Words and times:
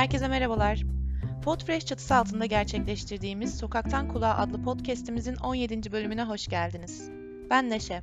Herkese 0.00 0.28
merhabalar. 0.28 0.82
Podfresh 1.44 1.86
çatısı 1.86 2.14
altında 2.14 2.46
gerçekleştirdiğimiz 2.46 3.58
Sokaktan 3.58 4.08
Kulağa 4.08 4.36
adlı 4.36 4.62
podcast'imizin 4.62 5.36
17. 5.36 5.92
bölümüne 5.92 6.24
hoş 6.24 6.48
geldiniz. 6.48 7.10
Ben 7.50 7.70
Neşe. 7.70 8.02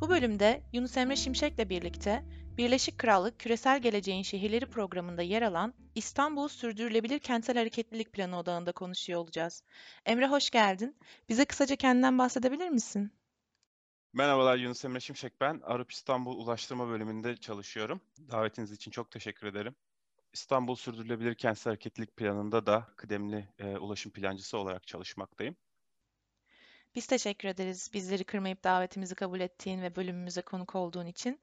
Bu 0.00 0.08
bölümde 0.08 0.62
Yunus 0.72 0.96
Emre 0.96 1.16
Şimşek'le 1.16 1.68
birlikte 1.68 2.24
Birleşik 2.56 2.98
Krallık 2.98 3.38
Küresel 3.38 3.82
Geleceğin 3.82 4.22
Şehirleri 4.22 4.66
programında 4.66 5.22
yer 5.22 5.42
alan 5.42 5.74
İstanbul 5.94 6.48
Sürdürülebilir 6.48 7.18
Kentsel 7.18 7.56
Hareketlilik 7.56 8.12
Planı 8.12 8.38
odağında 8.38 8.72
konuşuyor 8.72 9.20
olacağız. 9.20 9.62
Emre 10.06 10.26
hoş 10.26 10.50
geldin. 10.50 10.96
Bize 11.28 11.44
kısaca 11.44 11.76
kendinden 11.76 12.18
bahsedebilir 12.18 12.68
misin? 12.68 13.12
Merhabalar 14.12 14.56
Yunus 14.56 14.84
Emre 14.84 15.00
Şimşek 15.00 15.40
ben. 15.40 15.60
Arap 15.64 15.92
İstanbul 15.92 16.38
Ulaştırma 16.38 16.88
bölümünde 16.88 17.36
çalışıyorum. 17.36 18.00
Davetiniz 18.30 18.72
için 18.72 18.90
çok 18.90 19.10
teşekkür 19.10 19.46
ederim. 19.46 19.74
İstanbul 20.34 20.74
Sürdürülebilir 20.74 21.34
Kentsel 21.34 21.70
Hareketlilik 21.70 22.16
Planı'nda 22.16 22.66
da 22.66 22.86
kıdemli 22.96 23.48
e, 23.58 23.76
ulaşım 23.76 24.12
plancısı 24.12 24.58
olarak 24.58 24.86
çalışmaktayım. 24.86 25.56
Biz 26.94 27.06
teşekkür 27.06 27.48
ederiz 27.48 27.90
bizleri 27.94 28.24
kırmayıp 28.24 28.64
davetimizi 28.64 29.14
kabul 29.14 29.40
ettiğin 29.40 29.82
ve 29.82 29.96
bölümümüze 29.96 30.42
konuk 30.42 30.74
olduğun 30.74 31.06
için. 31.06 31.40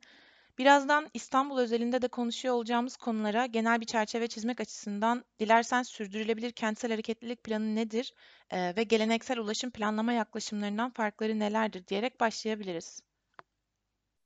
Birazdan 0.57 1.09
İstanbul 1.13 1.57
özelinde 1.57 2.01
de 2.01 2.07
konuşuyor 2.07 2.55
olacağımız 2.55 2.97
konulara 2.97 3.45
genel 3.45 3.81
bir 3.81 3.85
çerçeve 3.85 4.27
çizmek 4.27 4.61
açısından 4.61 5.25
dilersen 5.39 5.83
sürdürülebilir 5.83 6.51
kentsel 6.51 6.91
hareketlilik 6.91 7.43
planı 7.43 7.75
nedir 7.75 8.13
e, 8.49 8.75
ve 8.75 8.83
geleneksel 8.83 9.39
ulaşım 9.39 9.71
planlama 9.71 10.13
yaklaşımlarından 10.13 10.89
farkları 10.89 11.39
nelerdir 11.39 11.87
diyerek 11.87 12.19
başlayabiliriz. 12.19 13.01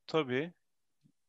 Tabii. 0.08 0.54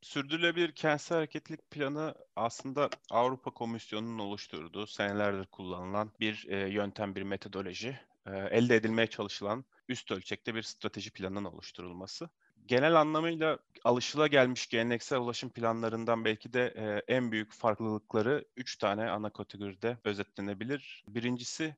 Sürdürülebilir 0.02 0.72
kentsel 0.72 1.16
hareketlilik 1.16 1.70
planı 1.70 2.14
aslında 2.36 2.91
Avrupa 3.11 3.50
Komisyonu'nun 3.50 4.19
oluşturduğu 4.19 4.86
senelerdir 4.86 5.47
kullanılan 5.47 6.12
bir 6.20 6.47
e, 6.48 6.69
yöntem, 6.69 7.14
bir 7.14 7.22
metodoloji. 7.22 8.00
E, 8.27 8.30
elde 8.30 8.77
edilmeye 8.77 9.06
çalışılan 9.06 9.64
üst 9.88 10.12
ölçekte 10.12 10.55
bir 10.55 10.62
strateji 10.62 11.11
planının 11.11 11.44
oluşturulması. 11.44 12.30
Genel 12.66 13.00
anlamıyla 13.00 13.58
alışılagelmiş 13.84 14.66
geleneksel 14.66 15.19
ulaşım 15.19 15.50
planlarından 15.50 16.25
belki 16.25 16.53
de 16.53 16.75
e, 16.77 17.14
en 17.14 17.33
büyük 17.33 17.53
farklılıkları 17.53 18.44
üç 18.56 18.77
tane 18.77 19.10
ana 19.10 19.31
kategoride 19.31 19.98
özetlenebilir. 20.05 21.05
Birincisi 21.08 21.77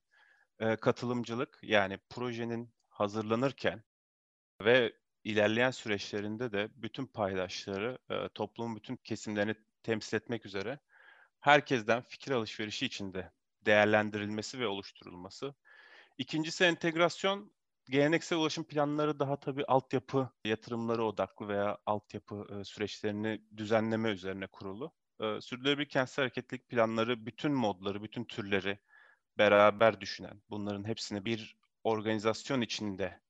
e, 0.60 0.76
katılımcılık 0.76 1.58
yani 1.62 1.98
projenin 2.10 2.70
hazırlanırken 2.88 3.82
ve 4.64 4.92
ilerleyen 5.24 5.70
süreçlerinde 5.70 6.52
de 6.52 6.68
bütün 6.76 7.06
paydaşları, 7.06 7.98
e, 8.10 8.28
toplumun 8.28 8.76
bütün 8.76 8.96
kesimlerini 8.96 9.54
temsil 9.82 10.16
etmek 10.16 10.46
üzere 10.46 10.78
herkesten 11.40 12.02
fikir 12.02 12.32
alışverişi 12.32 12.86
içinde 12.86 13.32
değerlendirilmesi 13.66 14.60
ve 14.60 14.66
oluşturulması. 14.66 15.54
İkincisi 16.18 16.64
entegrasyon. 16.64 17.52
Geleneksel 17.90 18.38
ulaşım 18.38 18.64
planları 18.64 19.18
daha 19.18 19.40
tabii 19.40 19.64
altyapı 19.64 20.30
yatırımları 20.44 21.04
odaklı 21.04 21.48
veya 21.48 21.78
altyapı 21.86 22.46
e, 22.60 22.64
süreçlerini 22.64 23.42
düzenleme 23.56 24.10
üzerine 24.10 24.46
kurulu. 24.46 24.92
E, 25.20 25.40
sürdürülebilir 25.40 25.88
kentsel 25.88 26.22
hareketlilik 26.22 26.68
planları 26.68 27.26
bütün 27.26 27.52
modları, 27.52 28.02
bütün 28.02 28.24
türleri 28.24 28.78
beraber 29.38 30.00
düşünen, 30.00 30.42
bunların 30.50 30.84
hepsini 30.84 31.24
bir 31.24 31.56
organizasyon 31.84 32.60
içinde 32.60 33.20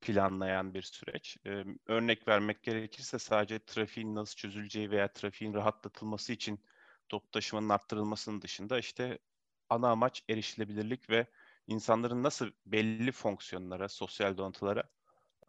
planlayan 0.00 0.74
bir 0.74 0.82
süreç. 0.82 1.36
Ee, 1.46 1.64
örnek 1.86 2.28
vermek 2.28 2.62
gerekirse 2.62 3.18
sadece 3.18 3.64
trafiğin 3.64 4.14
nasıl 4.14 4.36
çözüleceği 4.36 4.90
veya 4.90 5.12
trafiğin 5.12 5.54
rahatlatılması 5.54 6.32
için 6.32 6.60
top 7.08 7.32
taşımanın 7.32 7.68
arttırılmasının 7.68 8.42
dışında 8.42 8.78
işte 8.78 9.18
ana 9.68 9.88
amaç 9.90 10.22
erişilebilirlik 10.28 11.10
ve 11.10 11.26
insanların 11.66 12.22
nasıl 12.22 12.50
belli 12.66 13.12
fonksiyonlara, 13.12 13.88
sosyal 13.88 14.36
donatılara 14.36 14.82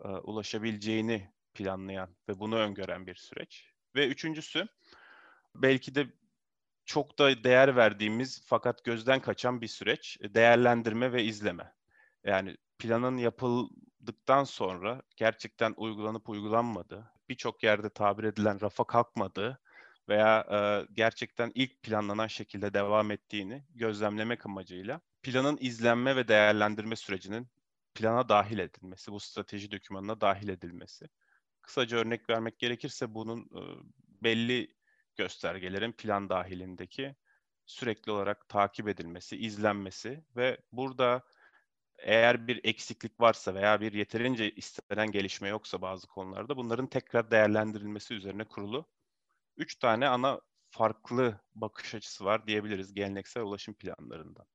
e, 0.04 0.08
ulaşabileceğini 0.08 1.32
planlayan 1.54 2.16
ve 2.30 2.40
bunu 2.40 2.56
öngören 2.56 3.08
bir 3.08 3.16
süreç. 3.16 3.74
Ve 3.96 4.08
üçüncüsü 4.08 4.68
belki 5.56 5.96
de 5.96 6.08
çok 6.86 7.20
da 7.20 7.44
değer 7.44 7.76
verdiğimiz 7.76 8.44
fakat 8.46 8.84
gözden 8.86 9.22
kaçan 9.22 9.62
bir 9.62 9.68
süreç 9.68 10.18
değerlendirme 10.22 11.14
ve 11.14 11.24
izleme. 11.24 11.74
Yani 12.24 12.58
planın 12.80 13.18
yapıldıktan 14.02 14.44
sonra 14.44 15.02
gerçekten 15.16 15.74
uygulanıp 15.78 16.30
uygulanmadı, 16.30 17.12
birçok 17.30 17.64
yerde 17.64 17.90
tabir 17.90 18.24
edilen 18.24 18.62
rafa 18.62 18.84
kalkmadı 18.84 19.60
veya 20.10 20.46
e, 20.52 20.88
gerçekten 20.94 21.52
ilk 21.56 21.84
planlanan 21.84 22.28
şekilde 22.28 22.74
devam 22.74 23.12
ettiğini 23.12 23.66
gözlemlemek 23.76 24.46
amacıyla 24.46 25.02
planın 25.24 25.58
izlenme 25.62 26.16
ve 26.16 26.28
değerlendirme 26.28 26.96
sürecinin 26.96 27.48
plana 27.96 28.30
dahil 28.30 28.60
edilmesi, 28.60 29.12
bu 29.12 29.20
strateji 29.20 29.72
dokümanına 29.72 30.22
dahil 30.22 30.50
edilmesi. 30.50 31.06
Kısaca 31.62 31.98
örnek 31.98 32.30
vermek 32.30 32.60
gerekirse 32.60 33.14
bunun 33.16 33.42
e, 33.42 33.62
belli 34.24 34.68
göstergelerin 35.16 35.92
plan 35.92 36.30
dahilindeki 36.30 37.16
sürekli 37.66 38.12
olarak 38.12 38.50
takip 38.50 38.88
edilmesi, 38.88 39.38
izlenmesi 39.38 40.24
ve 40.36 40.58
burada 40.72 41.24
eğer 42.02 42.48
bir 42.48 42.62
eksiklik 42.64 43.22
varsa 43.22 43.56
veya 43.56 43.82
bir 43.82 43.94
yeterince 43.94 44.52
istenen 44.52 45.12
gelişme 45.12 45.50
yoksa 45.50 45.82
bazı 45.82 46.08
konularda 46.08 46.58
bunların 46.58 46.88
tekrar 46.88 47.32
değerlendirilmesi 47.32 48.14
üzerine 48.14 48.44
kurulu 48.46 48.86
üç 49.58 49.76
tane 49.76 50.08
ana 50.08 50.42
farklı 50.70 51.40
bakış 51.56 51.96
açısı 51.96 52.26
var 52.26 52.48
diyebiliriz 52.48 52.94
geleneksel 52.94 53.44
ulaşım 53.44 53.74
planlarında. 53.74 54.46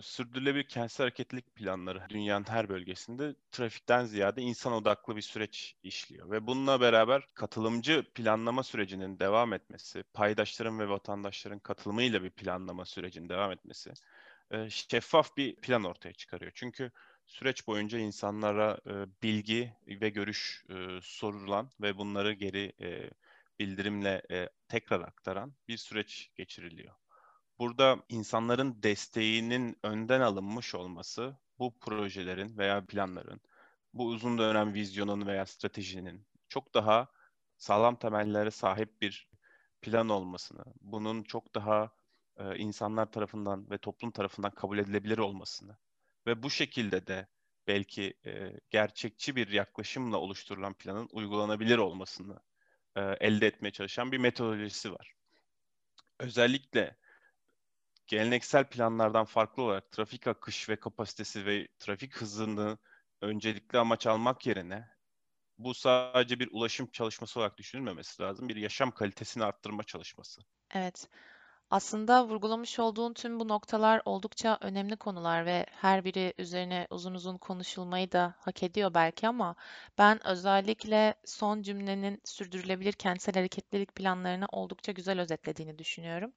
Sürdürülebilir 0.00 0.68
kentsel 0.68 1.04
hareketlilik 1.04 1.54
planları 1.54 2.02
dünyanın 2.08 2.44
her 2.48 2.68
bölgesinde 2.68 3.34
trafikten 3.52 4.04
ziyade 4.04 4.42
insan 4.42 4.72
odaklı 4.72 5.16
bir 5.16 5.22
süreç 5.22 5.76
işliyor 5.82 6.30
ve 6.30 6.46
bununla 6.46 6.80
beraber 6.80 7.28
katılımcı 7.34 8.04
planlama 8.14 8.62
sürecinin 8.62 9.18
devam 9.18 9.52
etmesi, 9.52 10.02
paydaşların 10.02 10.78
ve 10.78 10.88
vatandaşların 10.88 11.58
katılımıyla 11.58 12.22
bir 12.22 12.30
planlama 12.30 12.84
sürecinin 12.84 13.28
devam 13.28 13.52
etmesi 13.52 13.92
e, 14.50 14.70
şeffaf 14.70 15.36
bir 15.36 15.56
plan 15.56 15.84
ortaya 15.84 16.12
çıkarıyor. 16.12 16.52
Çünkü 16.54 16.90
süreç 17.26 17.66
boyunca 17.66 17.98
insanlara 17.98 18.78
e, 18.86 19.22
bilgi 19.22 19.76
ve 19.86 20.08
görüş 20.10 20.64
e, 20.68 20.98
sorulan 21.02 21.70
ve 21.80 21.98
bunları 21.98 22.32
geri 22.32 22.72
bildirimle 23.58 24.22
tekrar 24.68 25.00
aktaran 25.00 25.54
bir 25.68 25.76
süreç 25.76 26.30
geçiriliyor. 26.34 26.94
Burada 27.58 27.98
insanların 28.08 28.82
desteğinin 28.82 29.76
önden 29.82 30.20
alınmış 30.20 30.74
olması 30.74 31.36
bu 31.58 31.78
projelerin 31.80 32.58
veya 32.58 32.86
planların, 32.86 33.40
bu 33.92 34.06
uzun 34.06 34.38
dönem 34.38 34.74
vizyonun 34.74 35.26
veya 35.26 35.46
stratejinin 35.46 36.26
çok 36.48 36.74
daha 36.74 37.08
sağlam 37.56 37.96
temellere 37.98 38.50
sahip 38.50 39.00
bir 39.02 39.28
plan 39.82 40.08
olmasını, 40.08 40.64
bunun 40.80 41.22
çok 41.22 41.54
daha 41.54 41.90
e, 42.36 42.56
insanlar 42.56 43.12
tarafından 43.12 43.70
ve 43.70 43.78
toplum 43.78 44.10
tarafından 44.10 44.50
kabul 44.50 44.78
edilebilir 44.78 45.18
olmasını 45.18 45.76
ve 46.26 46.42
bu 46.42 46.50
şekilde 46.50 47.06
de 47.06 47.28
belki 47.66 48.14
e, 48.26 48.52
gerçekçi 48.70 49.36
bir 49.36 49.48
yaklaşımla 49.48 50.16
oluşturulan 50.16 50.74
planın 50.74 51.08
uygulanabilir 51.12 51.78
olmasını 51.78 52.40
e, 52.96 53.00
elde 53.00 53.46
etmeye 53.46 53.70
çalışan 53.70 54.12
bir 54.12 54.18
metodolojisi 54.18 54.92
var. 54.92 55.14
Özellikle 56.18 56.96
geleneksel 58.06 58.64
planlardan 58.64 59.24
farklı 59.24 59.62
olarak 59.62 59.92
trafik 59.92 60.26
akış 60.26 60.68
ve 60.68 60.76
kapasitesi 60.76 61.46
ve 61.46 61.68
trafik 61.78 62.16
hızını 62.16 62.78
öncelikli 63.20 63.78
amaç 63.78 64.06
almak 64.06 64.46
yerine 64.46 64.88
bu 65.58 65.74
sadece 65.74 66.40
bir 66.40 66.48
ulaşım 66.52 66.90
çalışması 66.90 67.40
olarak 67.40 67.58
düşünülmemesi 67.58 68.22
lazım. 68.22 68.48
Bir 68.48 68.56
yaşam 68.56 68.90
kalitesini 68.90 69.44
arttırma 69.44 69.84
çalışması. 69.84 70.40
Evet. 70.74 71.08
Aslında 71.74 72.28
vurgulamış 72.28 72.78
olduğun 72.78 73.12
tüm 73.12 73.40
bu 73.40 73.48
noktalar 73.48 74.02
oldukça 74.04 74.58
önemli 74.60 74.96
konular 74.96 75.46
ve 75.46 75.66
her 75.70 76.04
biri 76.04 76.34
üzerine 76.38 76.86
uzun 76.90 77.14
uzun 77.14 77.38
konuşulmayı 77.38 78.12
da 78.12 78.34
hak 78.38 78.62
ediyor 78.62 78.94
belki 78.94 79.28
ama 79.28 79.54
ben 79.98 80.26
özellikle 80.26 81.14
son 81.24 81.62
cümlenin 81.62 82.20
sürdürülebilir 82.24 82.92
kentsel 82.92 83.34
hareketlilik 83.34 83.94
planlarını 83.94 84.46
oldukça 84.52 84.92
güzel 84.92 85.20
özetlediğini 85.20 85.78
düşünüyorum. 85.78 86.32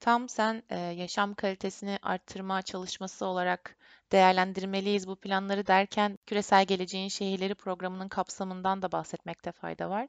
Tam 0.00 0.28
sen 0.28 0.62
e, 0.70 0.78
yaşam 0.78 1.34
kalitesini 1.34 1.98
arttırma 2.02 2.62
çalışması 2.62 3.26
olarak 3.26 3.76
değerlendirmeliyiz 4.12 5.08
bu 5.08 5.16
planları 5.16 5.66
derken 5.66 6.18
Küresel 6.26 6.64
Geleceğin 6.64 7.08
Şehirleri 7.08 7.54
programının 7.54 8.08
kapsamından 8.08 8.82
da 8.82 8.92
bahsetmekte 8.92 9.52
fayda 9.52 9.90
var. 9.90 10.08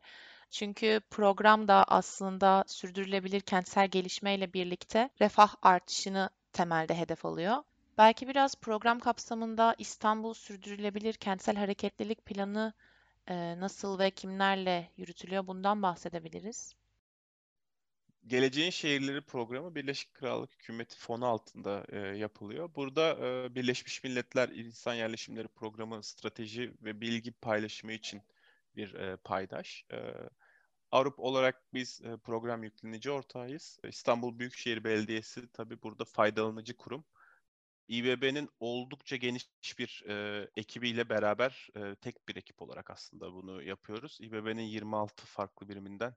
Çünkü 0.51 1.01
program 1.09 1.67
da 1.67 1.83
aslında 1.83 2.63
sürdürülebilir 2.67 3.41
kentsel 3.41 3.87
gelişmeyle 3.87 4.53
birlikte 4.53 5.09
refah 5.21 5.55
artışını 5.61 6.29
temelde 6.53 6.95
hedef 6.95 7.25
alıyor. 7.25 7.63
Belki 7.97 8.27
biraz 8.27 8.55
program 8.55 8.99
kapsamında 8.99 9.75
İstanbul 9.77 10.33
Sürdürülebilir 10.33 11.13
Kentsel 11.13 11.55
Hareketlilik 11.55 12.25
Planı 12.25 12.73
e, 13.27 13.59
nasıl 13.59 13.99
ve 13.99 14.11
kimlerle 14.11 14.91
yürütülüyor 14.97 15.47
bundan 15.47 15.81
bahsedebiliriz. 15.81 16.75
Geleceğin 18.27 18.69
Şehirleri 18.69 19.21
programı 19.21 19.75
Birleşik 19.75 20.13
Krallık 20.13 20.51
Hükümeti 20.53 20.97
fonu 20.97 21.25
altında 21.25 21.85
e, 21.89 21.99
yapılıyor. 21.99 22.69
Burada 22.75 23.17
e, 23.27 23.55
Birleşmiş 23.55 24.03
Milletler 24.03 24.49
İnsan 24.49 24.93
Yerleşimleri 24.93 25.47
Programı 25.47 26.03
strateji 26.03 26.73
ve 26.81 27.01
bilgi 27.01 27.31
paylaşımı 27.31 27.93
için 27.93 28.21
bir 28.75 28.93
e, 28.93 29.15
paydaş. 29.15 29.85
E, 29.91 29.97
Avrupa 30.91 31.23
olarak 31.23 31.73
biz 31.73 32.01
e, 32.01 32.17
program 32.17 32.63
yüklenici 32.63 33.11
ortağıyız. 33.11 33.79
İstanbul 33.83 34.39
Büyükşehir 34.39 34.83
Belediyesi 34.83 35.51
tabii 35.51 35.81
burada 35.81 36.05
faydalanıcı 36.05 36.77
kurum. 36.77 37.03
İBB'nin 37.87 38.49
oldukça 38.59 39.15
geniş 39.15 39.49
bir 39.79 40.03
e, 40.07 40.47
ekibiyle 40.55 41.09
beraber 41.09 41.67
e, 41.75 41.95
tek 41.95 42.27
bir 42.27 42.35
ekip 42.35 42.61
olarak 42.61 42.89
aslında 42.89 43.33
bunu 43.33 43.63
yapıyoruz. 43.63 44.17
İBB'nin 44.21 44.61
26 44.61 45.25
farklı 45.25 45.69
biriminden 45.69 46.15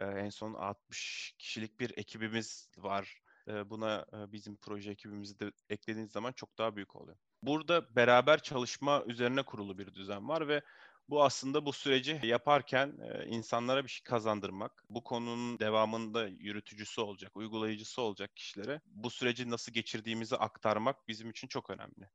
e, 0.00 0.04
en 0.04 0.30
son 0.30 0.54
60 0.54 1.34
kişilik 1.38 1.80
bir 1.80 1.98
ekibimiz 1.98 2.68
var. 2.76 3.22
E, 3.48 3.70
buna 3.70 4.06
e, 4.12 4.32
bizim 4.32 4.56
proje 4.56 4.90
ekibimizi 4.90 5.40
de 5.40 5.52
eklediğiniz 5.68 6.12
zaman 6.12 6.32
çok 6.32 6.58
daha 6.58 6.76
büyük 6.76 6.96
oluyor. 6.96 7.16
Burada 7.42 7.96
beraber 7.96 8.42
çalışma 8.42 9.04
üzerine 9.06 9.42
kurulu 9.42 9.78
bir 9.78 9.94
düzen 9.94 10.28
var 10.28 10.48
ve 10.48 10.62
bu 11.08 11.24
aslında 11.24 11.66
bu 11.66 11.72
süreci 11.72 12.20
yaparken 12.22 12.98
e, 13.02 13.26
insanlara 13.26 13.84
bir 13.84 13.88
şey 13.88 14.04
kazandırmak, 14.04 14.84
bu 14.90 15.04
konunun 15.04 15.58
devamında 15.58 16.26
yürütücüsü 16.26 17.00
olacak, 17.00 17.36
uygulayıcısı 17.36 18.02
olacak 18.02 18.36
kişilere 18.36 18.80
bu 18.86 19.10
süreci 19.10 19.50
nasıl 19.50 19.72
geçirdiğimizi 19.72 20.36
aktarmak 20.36 21.08
bizim 21.08 21.30
için 21.30 21.48
çok 21.48 21.70
önemli. 21.70 22.10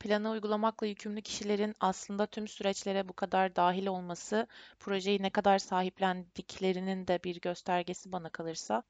Planı 0.00 0.30
uygulamakla 0.30 0.86
yükümlü 0.86 1.22
kişilerin 1.22 1.74
aslında 1.80 2.26
tüm 2.26 2.48
süreçlere 2.48 3.08
bu 3.08 3.12
kadar 3.12 3.56
dahil 3.56 3.86
olması, 3.86 4.46
projeyi 4.80 5.22
ne 5.22 5.30
kadar 5.30 5.58
sahiplendiklerinin 5.58 7.06
de 7.06 7.20
bir 7.24 7.40
göstergesi 7.40 8.12
bana 8.12 8.28
kalırsa. 8.28 8.82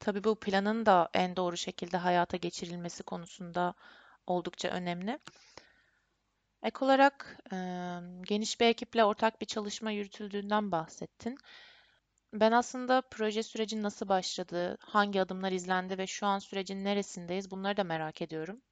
Tabii 0.00 0.24
bu 0.24 0.40
planın 0.40 0.86
da 0.86 1.08
en 1.14 1.36
doğru 1.36 1.56
şekilde 1.56 1.96
hayata 1.96 2.36
geçirilmesi 2.36 3.02
konusunda 3.02 3.74
oldukça 4.26 4.68
önemli. 4.68 5.18
Ek 6.62 6.84
olarak 6.84 7.38
e, 7.52 7.56
geniş 8.28 8.60
bir 8.60 8.66
ekiple 8.66 9.04
ortak 9.04 9.40
bir 9.40 9.46
çalışma 9.46 9.90
yürütüldüğünden 9.90 10.72
bahsettin. 10.72 11.38
Ben 12.32 12.52
aslında 12.52 13.02
proje 13.10 13.42
süreci 13.42 13.82
nasıl 13.82 14.08
başladı, 14.08 14.76
hangi 14.80 15.20
adımlar 15.20 15.52
izlendi 15.52 15.98
ve 15.98 16.06
şu 16.06 16.26
an 16.26 16.38
sürecin 16.38 16.84
neresindeyiz 16.84 17.50
bunları 17.50 17.76
da 17.76 17.84
merak 17.84 18.22
ediyorum. 18.22 18.62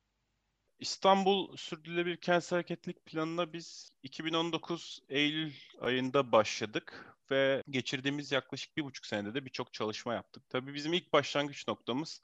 İstanbul 0.79 1.57
Sürdürülebilir 1.57 2.17
Kentsel 2.17 2.57
Hareketlilik 2.57 3.07
Planı'na 3.07 3.53
biz 3.53 3.91
2019 4.03 5.01
Eylül 5.09 5.53
ayında 5.81 6.33
başladık 6.33 7.17
ve 7.31 7.63
geçirdiğimiz 7.71 8.33
yaklaşık 8.33 8.77
bir 8.77 8.85
buçuk 8.85 9.07
senede 9.07 9.35
de 9.35 9.45
birçok 9.45 9.73
çalışma 9.73 10.15
yaptık. 10.15 10.43
Tabii 10.49 10.75
bizim 10.75 10.93
ilk 10.93 11.13
başlangıç 11.13 11.69
noktamız 11.69 12.21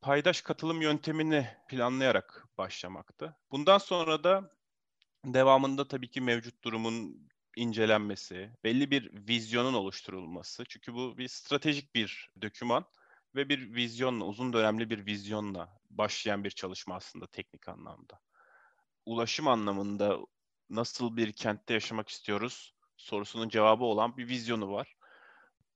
paydaş 0.00 0.42
katılım 0.42 0.82
yöntemini 0.82 1.46
planlayarak 1.68 2.46
başlamaktı. 2.58 3.36
Bundan 3.50 3.78
sonra 3.78 4.24
da 4.24 4.50
devamında 5.24 5.88
tabii 5.88 6.10
ki 6.10 6.20
mevcut 6.20 6.64
durumun 6.64 7.28
incelenmesi, 7.56 8.50
belli 8.64 8.90
bir 8.90 9.28
vizyonun 9.28 9.74
oluşturulması. 9.74 10.64
Çünkü 10.68 10.94
bu 10.94 11.18
bir 11.18 11.28
stratejik 11.28 11.94
bir 11.94 12.30
döküman 12.42 12.84
ve 13.34 13.48
bir 13.48 13.74
vizyonla, 13.74 14.24
uzun 14.24 14.52
dönemli 14.52 14.90
bir 14.90 15.06
vizyonla 15.06 15.80
başlayan 15.90 16.44
bir 16.44 16.50
çalışma 16.50 16.94
aslında 16.94 17.26
teknik 17.26 17.68
anlamda. 17.68 18.20
Ulaşım 19.06 19.48
anlamında 19.48 20.18
nasıl 20.70 21.16
bir 21.16 21.32
kentte 21.32 21.74
yaşamak 21.74 22.08
istiyoruz 22.08 22.74
sorusunun 22.96 23.48
cevabı 23.48 23.84
olan 23.84 24.16
bir 24.16 24.28
vizyonu 24.28 24.72
var. 24.72 24.96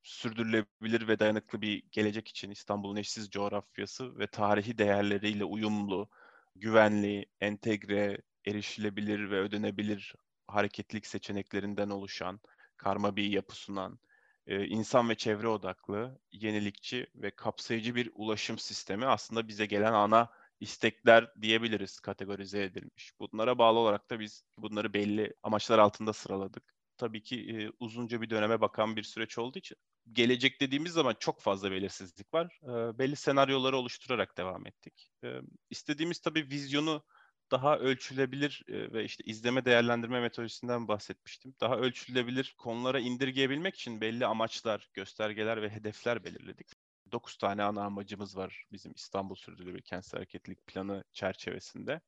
Sürdürülebilir 0.03 1.09
ve 1.09 1.19
dayanıklı 1.19 1.61
bir 1.63 1.85
gelecek 1.93 2.29
için 2.29 2.51
İstanbul'un 2.51 2.97
eşsiz 2.97 3.31
coğrafyası 3.31 4.19
ve 4.19 4.27
tarihi 4.27 4.79
değerleriyle 4.79 5.45
uyumlu, 5.45 6.11
güvenli, 6.57 7.27
entegre, 7.41 8.19
erişilebilir 8.47 9.31
ve 9.31 9.41
ödenebilir 9.41 10.15
hareketlilik 10.47 11.07
seçeneklerinden 11.07 11.91
oluşan, 11.91 12.41
karma 12.77 13.17
bir 13.17 13.25
yapı 13.25 13.57
sunan, 13.57 13.99
e, 14.47 14.67
insan 14.67 15.09
ve 15.09 15.15
çevre 15.15 15.49
odaklı, 15.49 16.19
yenilikçi 16.33 17.07
ve 17.15 17.31
kapsayıcı 17.31 17.95
bir 17.95 18.11
ulaşım 18.15 18.59
sistemi 18.59 19.07
aslında 19.07 19.49
bize 19.49 19.67
gelen 19.67 19.93
ana 19.93 20.31
istekler 20.61 21.33
diyebiliriz 21.43 22.01
kategorize 22.01 22.63
edilmiş. 22.63 23.13
Bunlara 23.21 23.59
bağlı 23.59 23.79
olarak 23.79 24.11
da 24.11 24.21
biz 24.21 24.45
bunları 24.59 24.95
belli 24.95 25.35
amaçlar 25.43 25.79
altında 25.79 26.13
sıraladık. 26.13 26.63
Tabii 26.97 27.23
ki 27.23 27.37
e, 27.51 27.71
uzunca 27.81 28.21
bir 28.21 28.31
döneme 28.31 28.61
bakan 28.61 28.97
bir 28.97 29.03
süreç 29.03 29.39
olduğu 29.39 29.59
için 29.59 29.77
gelecek 30.13 30.61
dediğimiz 30.61 30.93
zaman 30.93 31.17
çok 31.19 31.41
fazla 31.41 31.71
belirsizlik 31.71 32.35
var. 32.35 32.61
E, 32.63 32.99
belli 32.99 33.17
senaryoları 33.17 33.77
oluşturarak 33.77 34.39
devam 34.39 34.67
ettik. 34.67 35.11
E, 35.25 35.41
istediğimiz 35.71 36.21
tabii 36.21 36.51
vizyonu 36.51 37.05
daha 37.51 37.79
ölçülebilir 37.79 38.65
ve 38.69 39.05
işte 39.05 39.25
izleme 39.25 39.65
değerlendirme 39.65 40.21
metodolojisinden 40.21 40.89
bahsetmiştim. 40.89 41.55
Daha 41.61 41.77
ölçülebilir 41.77 42.55
konulara 42.59 43.01
indirgeyebilmek 43.01 43.75
için 43.75 44.01
belli 44.01 44.27
amaçlar, 44.27 44.91
göstergeler 44.95 45.63
ve 45.63 45.71
hedefler 45.71 46.25
belirledik. 46.25 46.69
9 47.13 47.37
tane 47.37 47.63
ana 47.63 47.85
amacımız 47.85 48.37
var 48.37 48.67
bizim 48.73 48.93
İstanbul 48.93 49.35
Sürdürülebilir 49.35 49.83
Kentsel 49.83 50.19
Hareketlilik 50.19 50.67
Planı 50.67 51.05
çerçevesinde. 51.13 52.01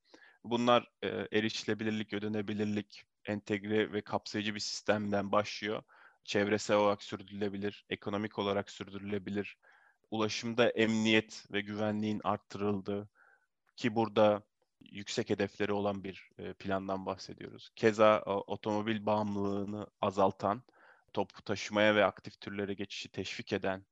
Bunlar 0.43 0.91
e, 1.01 1.07
erişilebilirlik, 1.07 2.13
ödenebilirlik, 2.13 3.03
entegre 3.25 3.93
ve 3.93 4.01
kapsayıcı 4.01 4.55
bir 4.55 4.59
sistemden 4.59 5.31
başlıyor. 5.31 5.83
Çevresel 6.23 6.77
olarak 6.77 7.03
sürdürülebilir, 7.03 7.85
ekonomik 7.89 8.39
olarak 8.39 8.69
sürdürülebilir, 8.69 9.57
ulaşımda 10.11 10.69
emniyet 10.69 11.45
ve 11.51 11.61
güvenliğin 11.61 12.21
arttırıldığı 12.23 13.09
ki 13.75 13.95
burada 13.95 14.43
yüksek 14.91 15.29
hedefleri 15.29 15.73
olan 15.73 16.03
bir 16.03 16.29
e, 16.37 16.53
plandan 16.53 17.05
bahsediyoruz. 17.05 17.69
Keza 17.75 18.21
otomobil 18.25 19.05
bağımlılığını 19.05 19.87
azaltan, 20.01 20.63
toplu 21.13 21.41
taşımaya 21.41 21.95
ve 21.95 22.05
aktif 22.05 22.41
türlere 22.41 22.73
geçişi 22.73 23.09
teşvik 23.09 23.53
eden 23.53 23.85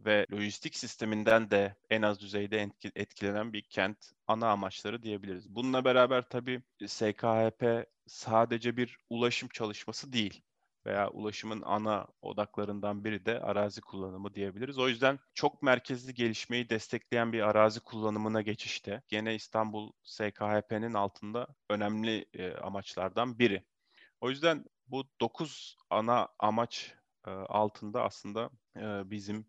ve 0.00 0.26
lojistik 0.32 0.76
sisteminden 0.76 1.50
de 1.50 1.76
en 1.90 2.02
az 2.02 2.20
düzeyde 2.20 2.70
etkilenen 2.94 3.52
bir 3.52 3.62
kent 3.62 3.98
ana 4.26 4.50
amaçları 4.50 5.02
diyebiliriz. 5.02 5.54
Bununla 5.54 5.84
beraber 5.84 6.22
tabii 6.28 6.62
SKHP 6.86 7.86
sadece 8.06 8.76
bir 8.76 8.98
ulaşım 9.10 9.48
çalışması 9.48 10.12
değil 10.12 10.42
veya 10.86 11.10
ulaşımın 11.10 11.62
ana 11.62 12.06
odaklarından 12.22 13.04
biri 13.04 13.26
de 13.26 13.40
arazi 13.40 13.80
kullanımı 13.80 14.34
diyebiliriz. 14.34 14.78
O 14.78 14.88
yüzden 14.88 15.18
çok 15.34 15.62
merkezli 15.62 16.14
gelişmeyi 16.14 16.68
destekleyen 16.70 17.32
bir 17.32 17.40
arazi 17.40 17.80
kullanımına 17.80 18.42
geçişte 18.42 19.02
gene 19.08 19.34
İstanbul 19.34 19.92
SKHP'nin 20.04 20.94
altında 20.94 21.46
önemli 21.68 22.26
e, 22.34 22.52
amaçlardan 22.52 23.38
biri. 23.38 23.64
O 24.20 24.30
yüzden 24.30 24.64
bu 24.86 25.04
9 25.20 25.76
ana 25.90 26.28
amaç 26.38 26.94
e, 27.26 27.30
altında 27.30 28.02
aslında 28.04 28.50
e, 28.76 29.10
bizim 29.10 29.46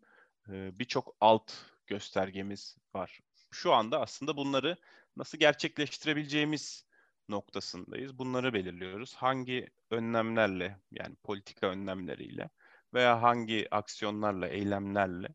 e, 0.48 0.78
birçok 0.78 1.16
alt 1.20 1.52
göstergemiz 1.86 2.76
var. 2.94 3.20
Şu 3.50 3.72
anda 3.72 4.00
aslında 4.00 4.36
bunları 4.36 4.76
nasıl 5.16 5.38
gerçekleştirebileceğimiz 5.38 6.86
noktasındayız. 7.28 8.18
Bunları 8.18 8.54
belirliyoruz. 8.54 9.14
Hangi 9.14 9.68
önlemlerle 9.90 10.78
yani 10.90 11.16
politika 11.16 11.66
önlemleriyle 11.66 12.50
veya 12.94 13.22
hangi 13.22 13.68
aksiyonlarla, 13.70 14.48
eylemlerle 14.48 15.28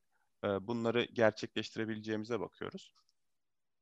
e, 0.44 0.68
bunları 0.68 1.04
gerçekleştirebileceğimize 1.04 2.40
bakıyoruz. 2.40 2.94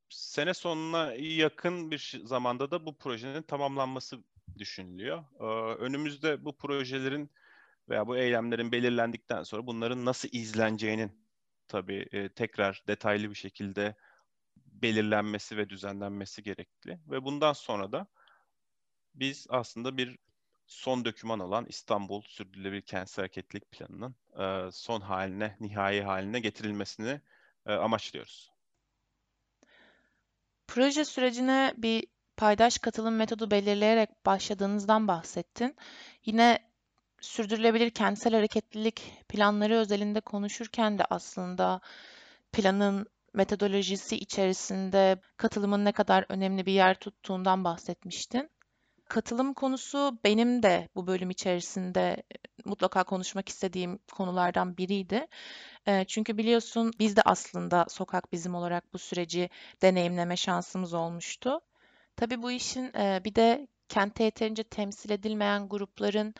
Sene 0.10 0.54
sonuna 0.54 1.14
yakın 1.14 1.92
bir 1.92 2.22
zamanda 2.24 2.72
da 2.72 2.86
bu 2.86 2.98
projenin 2.98 3.42
tamamlanması 3.42 4.18
düşünülüyor. 4.58 5.24
E, 5.40 5.44
önümüzde 5.76 6.46
bu 6.46 6.58
projelerin 6.58 7.32
veya 7.90 8.08
bu 8.08 8.18
eylemlerin 8.18 8.72
belirlendikten 8.72 9.44
sonra 9.44 9.68
bunların 9.68 10.06
nasıl 10.06 10.30
izleneceğinin 10.32 11.12
tabii 11.68 12.08
e, 12.12 12.30
tekrar 12.30 12.84
detaylı 12.88 13.30
bir 13.30 13.36
şekilde 13.36 13.96
belirlenmesi 14.82 15.58
ve 15.58 15.70
düzenlenmesi 15.70 16.44
gerekli. 16.44 17.00
Ve 17.08 17.24
bundan 17.24 17.54
sonra 17.54 17.92
da 17.92 18.08
biz 19.16 19.48
aslında 19.50 19.98
bir 19.98 20.18
son 20.68 21.06
döküman 21.06 21.40
olan 21.40 21.66
İstanbul 21.70 22.22
Sürdürülebilir 22.22 22.82
Kentsel 22.82 23.24
Hareketlilik 23.24 23.72
Planı'nın 23.72 24.16
e, 24.40 24.72
son 24.72 25.02
haline, 25.02 25.58
nihai 25.60 26.02
haline 26.02 26.40
getirilmesini 26.40 27.22
e, 27.66 27.74
amaçlıyoruz. 27.74 28.52
Proje 30.68 31.06
sürecine 31.06 31.74
bir 31.78 32.08
paydaş 32.38 32.78
katılım 32.78 33.16
metodu 33.16 33.52
belirleyerek 33.52 34.26
başladığınızdan 34.26 35.08
bahsettin. 35.08 35.76
Yine 36.26 36.60
sürdürülebilir 37.22 37.90
kentsel 37.90 38.34
hareketlilik 38.34 39.26
planları 39.30 39.76
özelinde 39.76 40.22
konuşurken 40.22 41.00
de 41.00 41.06
aslında 41.10 41.82
planın 42.52 43.08
metodolojisi 43.38 44.16
içerisinde 44.18 45.22
katılımın 45.38 45.86
ne 45.86 45.92
kadar 45.92 46.26
önemli 46.30 46.66
bir 46.66 46.74
yer 46.74 46.96
tuttuğundan 47.00 47.64
bahsetmiştin. 47.64 48.50
Katılım 49.10 49.54
konusu 49.54 50.20
benim 50.24 50.64
de 50.64 50.90
bu 50.96 51.08
bölüm 51.08 51.30
içerisinde 51.30 52.02
e, 52.02 52.36
mutlaka 52.66 53.04
konuşmak 53.04 53.50
istediğim 53.50 54.00
konulardan 54.12 54.78
biriydi. 54.78 55.28
E, 55.88 56.06
çünkü 56.06 56.38
biliyorsun 56.38 56.92
biz 57.00 57.16
de 57.16 57.22
aslında 57.26 57.86
Sokak 57.90 58.32
Bizim 58.32 58.56
olarak 58.56 58.94
bu 58.94 58.98
süreci 58.98 59.50
deneyimleme 59.82 60.38
şansımız 60.38 60.94
olmuştu. 60.94 61.60
Tabii 62.16 62.42
bu 62.42 62.52
işin 62.52 62.94
e, 62.98 63.22
bir 63.26 63.36
de 63.36 63.68
kentte 63.90 64.24
yeterince 64.24 64.64
temsil 64.64 65.10
edilmeyen 65.10 65.70
grupların 65.70 66.34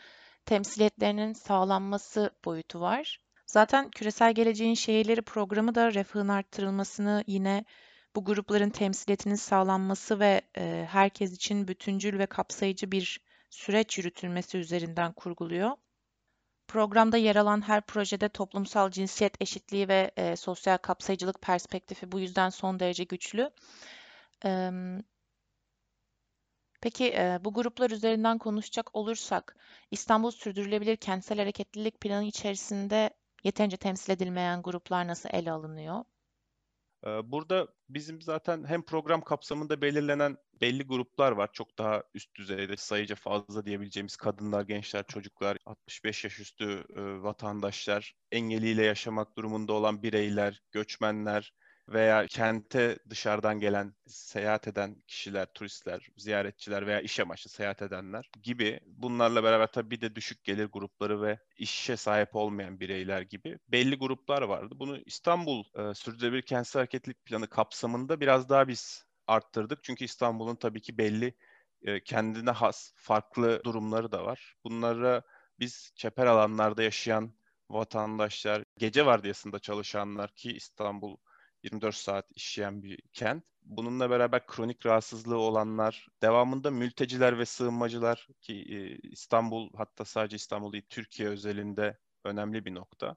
temsiliyetlerinin 0.46 1.32
sağlanması 1.32 2.30
boyutu 2.44 2.80
var. 2.80 3.18
Zaten 3.48 3.90
Küresel 3.90 4.34
Geleceğin 4.34 4.74
Şehirleri 4.74 5.22
programı 5.22 5.74
da 5.74 5.94
refahın 5.94 6.28
arttırılmasını 6.28 7.24
yine 7.26 7.64
bu 8.16 8.24
grupların 8.24 8.70
temsiliyetinin 8.70 9.34
sağlanması 9.34 10.20
ve 10.20 10.42
e, 10.58 10.86
herkes 10.90 11.32
için 11.32 11.68
bütüncül 11.68 12.18
ve 12.18 12.26
kapsayıcı 12.26 12.92
bir 12.92 13.20
süreç 13.50 13.98
yürütülmesi 13.98 14.58
üzerinden 14.58 15.12
kurguluyor. 15.12 15.70
Programda 16.68 17.16
yer 17.16 17.36
alan 17.36 17.68
her 17.68 17.80
projede 17.80 18.28
toplumsal 18.28 18.90
cinsiyet 18.90 19.42
eşitliği 19.42 19.88
ve 19.88 20.10
e, 20.16 20.36
sosyal 20.36 20.76
kapsayıcılık 20.78 21.42
perspektifi 21.42 22.12
bu 22.12 22.20
yüzden 22.20 22.50
son 22.50 22.80
derece 22.80 23.04
güçlü. 23.04 23.50
E, 24.44 24.70
peki 26.80 27.12
e, 27.14 27.38
bu 27.44 27.52
gruplar 27.54 27.90
üzerinden 27.90 28.38
konuşacak 28.38 28.96
olursak, 28.96 29.56
İstanbul 29.90 30.30
Sürdürülebilir 30.30 30.96
Kentsel 30.96 31.38
Hareketlilik 31.38 32.00
Planı 32.00 32.24
içerisinde 32.24 33.10
yeterince 33.44 33.76
temsil 33.76 34.12
edilmeyen 34.12 34.62
gruplar 34.62 35.06
nasıl 35.06 35.28
ele 35.32 35.52
alınıyor? 35.52 36.04
Burada 37.24 37.68
bizim 37.88 38.22
zaten 38.22 38.64
hem 38.64 38.82
program 38.82 39.20
kapsamında 39.20 39.82
belirlenen 39.82 40.36
belli 40.60 40.82
gruplar 40.82 41.32
var. 41.32 41.50
Çok 41.52 41.78
daha 41.78 42.02
üst 42.14 42.34
düzeyde 42.36 42.76
sayıca 42.76 43.14
fazla 43.14 43.66
diyebileceğimiz 43.66 44.16
kadınlar, 44.16 44.62
gençler, 44.62 45.04
çocuklar, 45.08 45.56
65 45.66 46.24
yaş 46.24 46.40
üstü 46.40 46.84
vatandaşlar, 47.22 48.14
engeliyle 48.32 48.84
yaşamak 48.84 49.36
durumunda 49.36 49.72
olan 49.72 50.02
bireyler, 50.02 50.62
göçmenler, 50.72 51.52
veya 51.88 52.26
kente 52.26 52.98
dışarıdan 53.10 53.60
gelen, 53.60 53.94
seyahat 54.06 54.68
eden 54.68 55.02
kişiler, 55.06 55.46
turistler, 55.54 56.08
ziyaretçiler 56.16 56.86
veya 56.86 57.00
iş 57.00 57.20
amaçlı 57.20 57.50
seyahat 57.50 57.82
edenler 57.82 58.30
gibi 58.42 58.80
bunlarla 58.86 59.44
beraber 59.44 59.66
tabii 59.72 59.90
bir 59.90 60.00
de 60.00 60.14
düşük 60.14 60.44
gelir 60.44 60.66
grupları 60.66 61.22
ve 61.22 61.38
işe 61.56 61.96
sahip 61.96 62.36
olmayan 62.36 62.80
bireyler 62.80 63.22
gibi 63.22 63.58
belli 63.68 63.96
gruplar 63.98 64.42
vardı. 64.42 64.74
Bunu 64.78 64.98
İstanbul 65.06 65.64
e, 65.90 65.94
Sürdürülebilir 65.94 66.42
Kentsel 66.42 66.80
Hareketlilik 66.80 67.24
Planı 67.24 67.46
kapsamında 67.48 68.20
biraz 68.20 68.48
daha 68.48 68.68
biz 68.68 69.04
arttırdık. 69.26 69.84
Çünkü 69.84 70.04
İstanbul'un 70.04 70.56
tabii 70.56 70.80
ki 70.80 70.98
belli 70.98 71.34
e, 71.82 72.02
kendine 72.04 72.50
has 72.50 72.92
farklı 72.96 73.64
durumları 73.64 74.12
da 74.12 74.24
var. 74.24 74.54
Bunlara 74.64 75.22
biz 75.58 75.92
çeper 75.96 76.26
alanlarda 76.26 76.82
yaşayan 76.82 77.34
vatandaşlar, 77.70 78.64
gece 78.78 79.06
vardiyasında 79.06 79.58
çalışanlar 79.58 80.34
ki 80.34 80.52
İstanbul 80.52 81.16
24 81.72 81.94
saat 81.94 82.26
işleyen 82.36 82.82
bir 82.82 82.98
kent. 83.12 83.44
Bununla 83.62 84.10
beraber 84.10 84.46
kronik 84.46 84.86
rahatsızlığı 84.86 85.38
olanlar, 85.38 86.08
devamında 86.22 86.70
mülteciler 86.70 87.38
ve 87.38 87.46
sığınmacılar 87.46 88.28
ki 88.40 88.54
e, 88.54 89.08
İstanbul 89.08 89.70
hatta 89.76 90.04
sadece 90.04 90.36
İstanbul 90.36 90.72
değil 90.72 90.86
Türkiye 90.88 91.28
özelinde 91.28 91.98
önemli 92.24 92.64
bir 92.64 92.74
nokta 92.74 93.16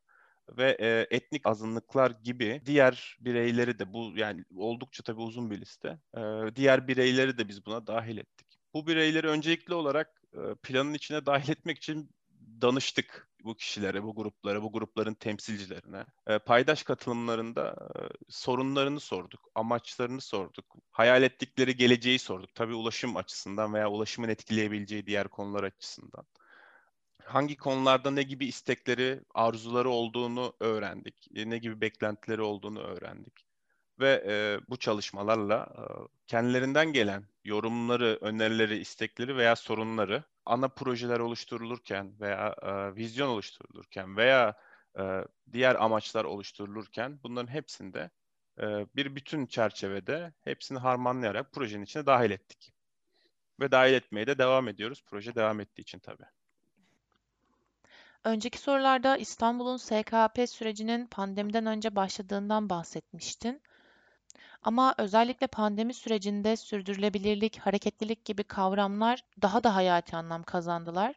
ve 0.58 0.78
e, 0.80 1.08
etnik 1.16 1.48
azınlıklar 1.48 2.12
gibi 2.24 2.62
diğer 2.66 3.18
bireyleri 3.20 3.80
de 3.80 3.94
bu 3.94 4.12
yani 4.16 4.44
oldukça 4.56 5.04
tabii 5.04 5.22
uzun 5.22 5.52
bir 5.52 5.62
liste. 5.62 6.00
E, 6.18 6.22
diğer 6.56 6.88
bireyleri 6.88 7.38
de 7.38 7.48
biz 7.48 7.66
buna 7.66 7.88
dahil 7.88 8.18
ettik. 8.18 8.60
Bu 8.74 8.88
bireyleri 8.88 9.28
öncelikli 9.28 9.74
olarak 9.74 10.22
e, 10.34 10.40
planın 10.64 10.94
içine 10.94 11.26
dahil 11.26 11.50
etmek 11.50 11.78
için 11.78 12.10
danıştık 12.62 13.31
bu 13.44 13.56
kişilere, 13.56 14.04
bu 14.04 14.16
gruplara, 14.16 14.64
bu 14.64 14.72
grupların 14.72 15.14
temsilcilerine. 15.14 16.06
E, 16.28 16.40
paydaş 16.40 16.84
katılımlarında 16.84 17.90
e, 17.96 18.00
sorunlarını 18.30 19.00
sorduk, 19.00 19.50
amaçlarını 19.56 20.22
sorduk, 20.22 20.66
hayal 20.92 21.24
ettikleri 21.24 21.76
geleceği 21.76 22.20
sorduk. 22.20 22.56
Tabii 22.56 22.74
ulaşım 22.74 23.18
açısından 23.18 23.74
veya 23.74 23.90
ulaşımın 23.90 24.30
etkileyebileceği 24.30 25.06
diğer 25.06 25.28
konular 25.28 25.64
açısından. 25.64 26.26
Hangi 27.24 27.58
konularda 27.58 28.12
ne 28.12 28.24
gibi 28.24 28.46
istekleri, 28.46 29.22
arzuları 29.36 29.90
olduğunu 29.90 30.54
öğrendik. 30.60 31.16
E, 31.36 31.50
ne 31.50 31.58
gibi 31.58 31.82
beklentileri 31.82 32.42
olduğunu 32.42 32.80
öğrendik 32.80 33.51
ve 34.02 34.24
e, 34.28 34.60
bu 34.70 34.78
çalışmalarla 34.78 35.68
e, 35.78 35.84
kendilerinden 36.28 36.94
gelen 36.94 37.24
yorumları, 37.44 38.18
önerileri, 38.22 38.78
istekleri 38.78 39.38
veya 39.38 39.56
sorunları 39.56 40.24
ana 40.46 40.68
projeler 40.68 41.20
oluşturulurken 41.20 42.20
veya 42.20 42.56
e, 42.62 42.96
vizyon 42.96 43.28
oluşturulurken 43.28 44.18
veya 44.18 44.54
e, 45.00 45.26
diğer 45.54 45.76
amaçlar 45.76 46.26
oluşturulurken 46.26 47.20
bunların 47.24 47.54
hepsinde 47.54 48.10
e, 48.60 48.64
bir 48.96 49.16
bütün 49.16 49.46
çerçevede 49.46 50.34
hepsini 50.42 50.80
harmanlayarak 50.80 51.52
projenin 51.52 51.84
içine 51.84 52.06
dahil 52.06 52.32
ettik. 52.32 52.74
Ve 53.60 53.72
dahil 53.72 53.94
etmeye 53.94 54.28
de 54.28 54.38
devam 54.38 54.68
ediyoruz. 54.68 55.04
Proje 55.06 55.36
devam 55.36 55.60
ettiği 55.60 55.82
için 55.82 56.00
tabii. 56.00 56.26
Önceki 58.24 58.58
sorularda 58.58 59.18
İstanbul'un 59.18 59.78
SKP 59.78 60.50
sürecinin 60.50 61.08
pandemiden 61.08 61.66
önce 61.66 61.96
başladığından 61.96 62.70
bahsetmiştin. 62.70 63.62
Ama 64.64 64.96
özellikle 64.98 65.48
pandemi 65.48 65.94
sürecinde 65.94 66.56
sürdürülebilirlik, 66.56 67.60
hareketlilik 67.60 68.26
gibi 68.26 68.44
kavramlar 68.44 69.24
daha 69.42 69.64
da 69.64 69.76
hayati 69.76 70.16
anlam 70.16 70.44
kazandılar 70.44 71.16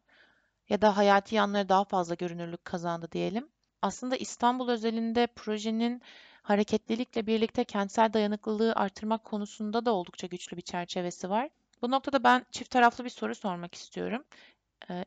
ya 0.69 0.83
da 0.83 0.97
hayati 0.97 1.35
yanları 1.35 1.69
daha 1.69 1.85
fazla 1.85 2.15
görünürlük 2.15 2.65
kazandı 2.65 3.09
diyelim. 3.13 3.49
Aslında 3.83 4.17
İstanbul 4.17 4.69
özelinde 4.69 5.27
projenin 5.27 6.03
hareketlilikle 6.43 7.27
birlikte 7.27 7.65
kentsel 7.65 8.13
dayanıklılığı 8.13 8.73
artırmak 8.73 9.25
konusunda 9.25 9.85
da 9.85 9.93
oldukça 9.93 10.27
güçlü 10.27 10.57
bir 10.57 10.63
çerçevesi 10.63 11.31
var. 11.31 11.49
Bu 11.83 11.91
noktada 11.91 12.25
ben 12.25 12.47
çift 12.53 12.71
taraflı 12.71 13.05
bir 13.05 13.11
soru 13.11 13.35
sormak 13.35 13.75
istiyorum. 13.75 14.25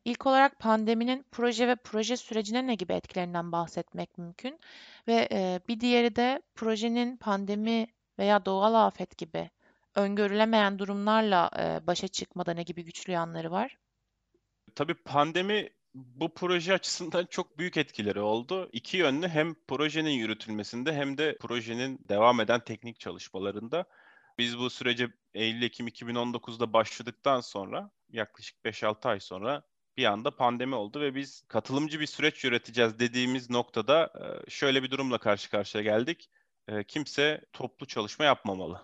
İlk 0.05 0.25
olarak 0.25 0.59
pandeminin 0.59 1.25
proje 1.31 1.67
ve 1.67 1.75
proje 1.75 2.17
sürecine 2.17 2.67
ne 2.67 2.75
gibi 2.75 2.93
etkilerinden 2.93 3.51
bahsetmek 3.51 4.17
mümkün? 4.17 4.59
Ve 5.07 5.29
bir 5.67 5.79
diğeri 5.79 6.15
de 6.15 6.41
projenin 6.55 7.17
pandemi 7.17 7.87
veya 8.19 8.45
doğal 8.45 8.87
afet 8.87 9.17
gibi 9.17 9.49
öngörülemeyen 9.95 10.79
durumlarla 10.79 11.51
e, 11.59 11.87
başa 11.87 12.07
çıkmada 12.07 12.53
ne 12.53 12.63
gibi 12.63 12.83
güçlü 12.83 13.13
yanları 13.13 13.51
var? 13.51 13.77
Tabii 14.75 14.93
pandemi 14.93 15.69
bu 15.93 16.33
proje 16.33 16.73
açısından 16.73 17.25
çok 17.29 17.57
büyük 17.57 17.77
etkileri 17.77 18.19
oldu. 18.19 18.69
İki 18.71 18.97
yönlü 18.97 19.27
hem 19.27 19.55
projenin 19.67 20.09
yürütülmesinde 20.11 20.93
hem 20.93 21.17
de 21.17 21.37
projenin 21.41 21.99
devam 22.09 22.39
eden 22.39 22.63
teknik 22.63 22.99
çalışmalarında. 22.99 23.85
Biz 24.37 24.57
bu 24.57 24.69
sürece 24.69 25.07
Eylül-Ekim 25.33 25.87
2019'da 25.87 26.73
başladıktan 26.73 27.41
sonra 27.41 27.91
yaklaşık 28.09 28.65
5-6 28.65 29.09
ay 29.09 29.19
sonra 29.19 29.63
bir 29.97 30.05
anda 30.05 30.35
pandemi 30.35 30.75
oldu 30.75 31.01
ve 31.01 31.15
biz 31.15 31.43
katılımcı 31.47 31.99
bir 31.99 32.05
süreç 32.05 32.43
yöneteceğiz 32.43 32.99
dediğimiz 32.99 33.49
noktada 33.49 34.13
şöyle 34.49 34.83
bir 34.83 34.91
durumla 34.91 35.17
karşı 35.17 35.49
karşıya 35.49 35.83
geldik. 35.83 36.29
E, 36.67 36.83
kimse 36.83 37.41
toplu 37.53 37.85
çalışma 37.85 38.25
yapmamalı. 38.25 38.81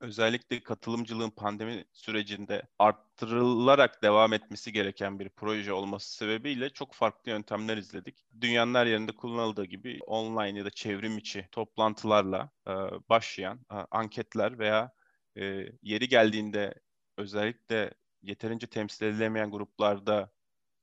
Özellikle 0.00 0.62
katılımcılığın 0.62 1.30
pandemi 1.30 1.84
sürecinde 1.92 2.62
arttırılarak 2.78 4.02
devam 4.02 4.32
etmesi 4.32 4.72
gereken 4.72 5.18
bir 5.18 5.28
proje 5.28 5.72
olması 5.72 6.16
sebebiyle 6.16 6.70
çok 6.70 6.94
farklı 6.94 7.30
yöntemler 7.30 7.76
izledik. 7.76 8.24
Dünyanın 8.40 8.74
her 8.74 8.86
yerinde 8.86 9.12
kullanıldığı 9.12 9.64
gibi 9.64 9.98
online 10.06 10.58
ya 10.58 10.64
da 10.64 10.70
çevrim 10.70 11.18
içi 11.18 11.48
toplantılarla 11.52 12.50
e, 12.66 12.72
başlayan 13.08 13.60
e, 13.72 13.74
anketler 13.90 14.58
veya 14.58 14.92
yeri 15.82 16.08
geldiğinde 16.08 16.74
özellikle 17.16 17.94
yeterince 18.22 18.66
temsil 18.66 19.06
edilemeyen 19.06 19.50
gruplarda 19.50 20.32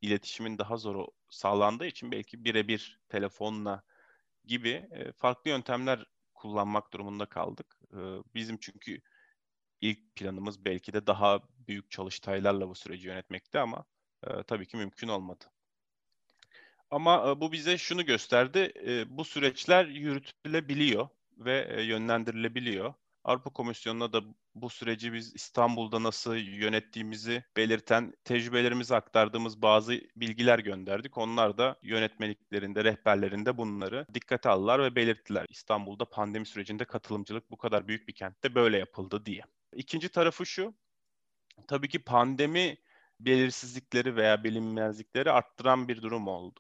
iletişimin 0.01 0.57
daha 0.57 0.77
zor 0.77 1.07
sağlandığı 1.29 1.85
için 1.85 2.11
belki 2.11 2.45
birebir 2.45 2.99
telefonla 3.09 3.83
gibi 4.47 4.69
e, 4.91 5.11
farklı 5.11 5.49
yöntemler 5.49 6.05
kullanmak 6.33 6.93
durumunda 6.93 7.25
kaldık. 7.25 7.79
E, 7.93 7.97
bizim 8.35 8.57
çünkü 8.57 9.01
ilk 9.81 10.15
planımız 10.15 10.65
belki 10.65 10.93
de 10.93 11.07
daha 11.07 11.39
büyük 11.67 11.91
çalıştaylarla 11.91 12.69
bu 12.69 12.75
süreci 12.75 13.07
yönetmekti 13.07 13.59
ama 13.59 13.85
e, 14.27 14.43
tabii 14.43 14.67
ki 14.67 14.77
mümkün 14.77 15.07
olmadı. 15.07 15.45
Ama 16.91 17.41
bu 17.41 17.51
bize 17.51 17.77
şunu 17.77 18.05
gösterdi, 18.05 18.73
bu 19.09 19.25
süreçler 19.25 19.85
yürütülebiliyor 19.85 21.09
ve 21.37 21.83
yönlendirilebiliyor. 21.83 22.93
Avrupa 23.27 23.49
Komisyonu'na 23.49 24.13
da 24.13 24.21
bu 24.55 24.69
süreci 24.69 25.13
biz 25.13 25.35
İstanbul'da 25.35 26.03
nasıl 26.03 26.35
yönettiğimizi 26.35 27.43
belirten 27.57 28.13
tecrübelerimizi 28.23 28.95
aktardığımız 28.95 29.61
bazı 29.61 30.01
bilgiler 30.15 30.59
gönderdik. 30.59 31.17
Onlar 31.17 31.57
da 31.57 31.79
yönetmeliklerinde, 31.83 32.83
rehberlerinde 32.83 33.57
bunları 33.57 34.05
dikkate 34.13 34.49
aldılar 34.49 34.83
ve 34.83 34.95
belirttiler. 34.95 35.45
İstanbul'da 35.49 36.05
pandemi 36.09 36.45
sürecinde 36.45 36.85
katılımcılık 36.85 37.51
bu 37.51 37.57
kadar 37.57 37.87
büyük 37.87 38.07
bir 38.07 38.13
kentte 38.13 38.55
böyle 38.55 38.77
yapıldı 38.77 39.25
diye. 39.25 39.41
İkinci 39.73 40.09
tarafı 40.09 40.45
şu, 40.45 40.73
Tabii 41.67 41.89
ki 41.89 41.99
pandemi 41.99 42.77
belirsizlikleri 43.19 44.15
veya 44.15 44.43
bilinmezlikleri 44.43 45.31
arttıran 45.31 45.87
bir 45.87 46.01
durum 46.01 46.27
oldu. 46.27 46.59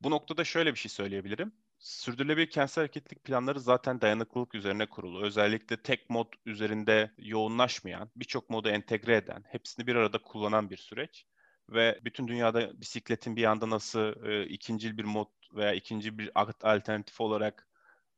Bu 0.00 0.10
noktada 0.10 0.44
şöyle 0.44 0.74
bir 0.74 0.78
şey 0.78 0.90
söyleyebilirim. 0.90 1.52
Sürdürülebilir 1.78 2.50
kentsel 2.50 2.82
hareketlilik 2.82 3.24
planları 3.24 3.60
zaten 3.60 4.00
dayanıklılık 4.00 4.54
üzerine 4.54 4.86
kurulu. 4.86 5.22
Özellikle 5.22 5.82
tek 5.82 6.10
mod 6.10 6.32
üzerinde 6.46 7.12
yoğunlaşmayan, 7.18 8.10
birçok 8.16 8.50
modu 8.50 8.68
entegre 8.68 9.16
eden, 9.16 9.44
hepsini 9.48 9.86
bir 9.86 9.96
arada 9.96 10.18
kullanan 10.22 10.70
bir 10.70 10.76
süreç. 10.76 11.26
Ve 11.70 12.00
bütün 12.04 12.28
dünyada 12.28 12.80
bisikletin 12.80 13.36
bir 13.36 13.44
anda 13.44 13.70
nasıl 13.70 14.24
e, 14.26 14.46
ikincil 14.46 14.98
bir 14.98 15.04
mod 15.04 15.28
veya 15.52 15.72
ikinci 15.74 16.18
bir 16.18 16.30
alternatif 16.62 17.20
olarak 17.20 17.68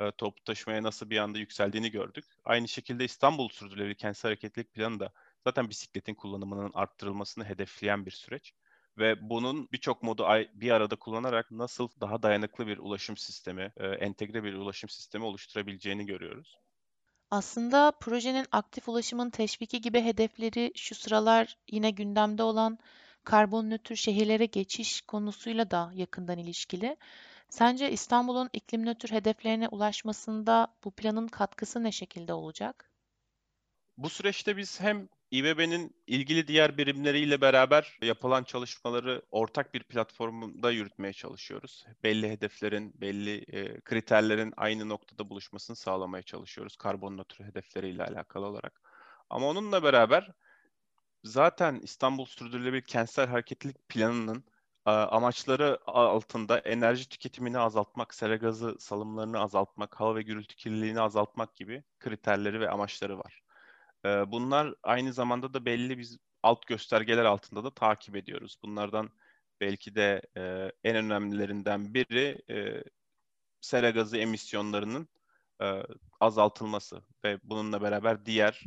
e, 0.01 0.11
toplu 0.11 0.45
taşımaya 0.45 0.83
nasıl 0.83 1.11
bir 1.11 1.19
anda 1.19 1.39
yükseldiğini 1.39 1.91
gördük. 1.91 2.25
Aynı 2.45 2.69
şekilde 2.69 3.05
İstanbul 3.05 3.49
Sürdürülebilir 3.49 3.95
Kentsel 3.95 4.29
Hareketlilik 4.29 4.75
Planı 4.75 5.01
da 5.01 5.13
zaten 5.45 5.71
bisikletin 5.71 6.15
kullanımının 6.15 6.71
arttırılmasını 6.75 7.45
hedefleyen 7.45 8.07
bir 8.07 8.11
süreç 8.11 8.55
ve 9.01 9.31
bunun 9.31 9.69
birçok 9.73 10.03
modu 10.03 10.27
bir 10.55 10.71
arada 10.71 10.97
kullanarak 10.97 11.51
nasıl 11.51 11.89
daha 12.01 12.23
dayanıklı 12.23 12.67
bir 12.67 12.79
ulaşım 12.79 13.17
sistemi, 13.17 13.73
e, 13.77 13.87
entegre 13.87 14.45
bir 14.45 14.55
ulaşım 14.55 14.89
sistemi 14.89 15.25
oluşturabileceğini 15.25 16.07
görüyoruz. 16.07 16.59
Aslında 17.31 17.93
projenin 18.01 18.47
aktif 18.53 18.89
ulaşımın 18.89 19.31
teşviki 19.31 19.81
gibi 19.81 20.03
hedefleri 20.03 20.73
şu 20.77 20.95
sıralar 20.95 21.57
yine 21.71 21.91
gündemde 21.91 22.43
olan 22.43 22.79
karbon 23.25 23.71
nötr 23.71 23.95
şehirlere 23.95 24.47
geçiş 24.47 25.01
konusuyla 25.01 25.71
da 25.71 25.91
yakından 25.95 26.39
ilişkili. 26.39 26.97
Sence 27.49 27.91
İstanbul'un 27.91 28.51
iklim 28.53 28.87
nötr 28.87 29.11
hedeflerine 29.11 29.69
ulaşmasında 29.69 30.75
bu 30.85 30.91
planın 30.91 31.29
katkısı 31.29 31.85
ne 31.85 31.93
şekilde 31.93 32.33
olacak? 32.33 32.91
Bu 33.97 34.09
süreçte 34.09 34.57
biz 34.57 34.81
hem 34.81 35.09
İBB'nin 35.31 35.95
ilgili 36.07 36.49
diğer 36.49 36.79
birimleriyle 36.79 37.41
beraber 37.41 37.99
yapılan 38.03 38.45
çalışmaları 38.45 39.23
ortak 39.31 39.75
bir 39.75 39.83
platformda 39.83 40.71
yürütmeye 40.71 41.13
çalışıyoruz. 41.13 41.87
Belli 42.03 42.31
hedeflerin, 42.31 43.01
belli 43.01 43.37
e, 43.39 43.81
kriterlerin 43.81 44.55
aynı 44.57 44.89
noktada 44.89 45.31
buluşmasını 45.31 45.77
sağlamaya 45.77 46.23
çalışıyoruz 46.23 46.77
karbon 46.77 47.19
nötr 47.19 47.45
hedefleriyle 47.45 48.05
alakalı 48.05 48.47
olarak. 48.47 48.81
Ama 49.31 49.47
onunla 49.47 49.83
beraber 49.83 50.31
zaten 51.25 51.81
İstanbul 51.83 52.25
Sürdürülebilir 52.25 52.83
Kentsel 52.83 53.27
Hareketlilik 53.27 53.89
Planı'nın 53.89 54.45
amaçları 54.85 55.79
altında 55.87 56.59
enerji 56.59 57.09
tüketimini 57.09 57.59
azaltmak, 57.59 58.15
sera 58.15 58.37
gazı 58.37 58.77
salımlarını 58.79 59.39
azaltmak, 59.41 60.01
hava 60.01 60.15
ve 60.15 60.23
gürültü 60.23 60.57
kirliliğini 60.57 61.01
azaltmak 61.01 61.57
gibi 61.57 61.85
kriterleri 62.01 62.61
ve 62.61 62.71
amaçları 62.71 63.19
var. 63.19 63.43
Bunlar 64.05 64.75
aynı 64.83 65.13
zamanda 65.13 65.55
da 65.55 65.65
belli 65.65 65.99
biz 65.99 66.19
alt 66.43 66.67
göstergeler 66.67 67.25
altında 67.25 67.65
da 67.65 67.75
takip 67.75 68.17
ediyoruz. 68.17 68.57
Bunlardan 68.63 69.11
belki 69.61 69.95
de 69.95 70.23
en 70.85 70.97
önemlilerinden 70.97 71.95
biri 71.95 72.43
sera 73.61 73.91
gazı 73.91 74.17
emisyonlarının 74.19 75.09
azaltılması 76.21 77.03
ve 77.25 77.39
bununla 77.43 77.83
beraber 77.83 78.27
diğer 78.27 78.65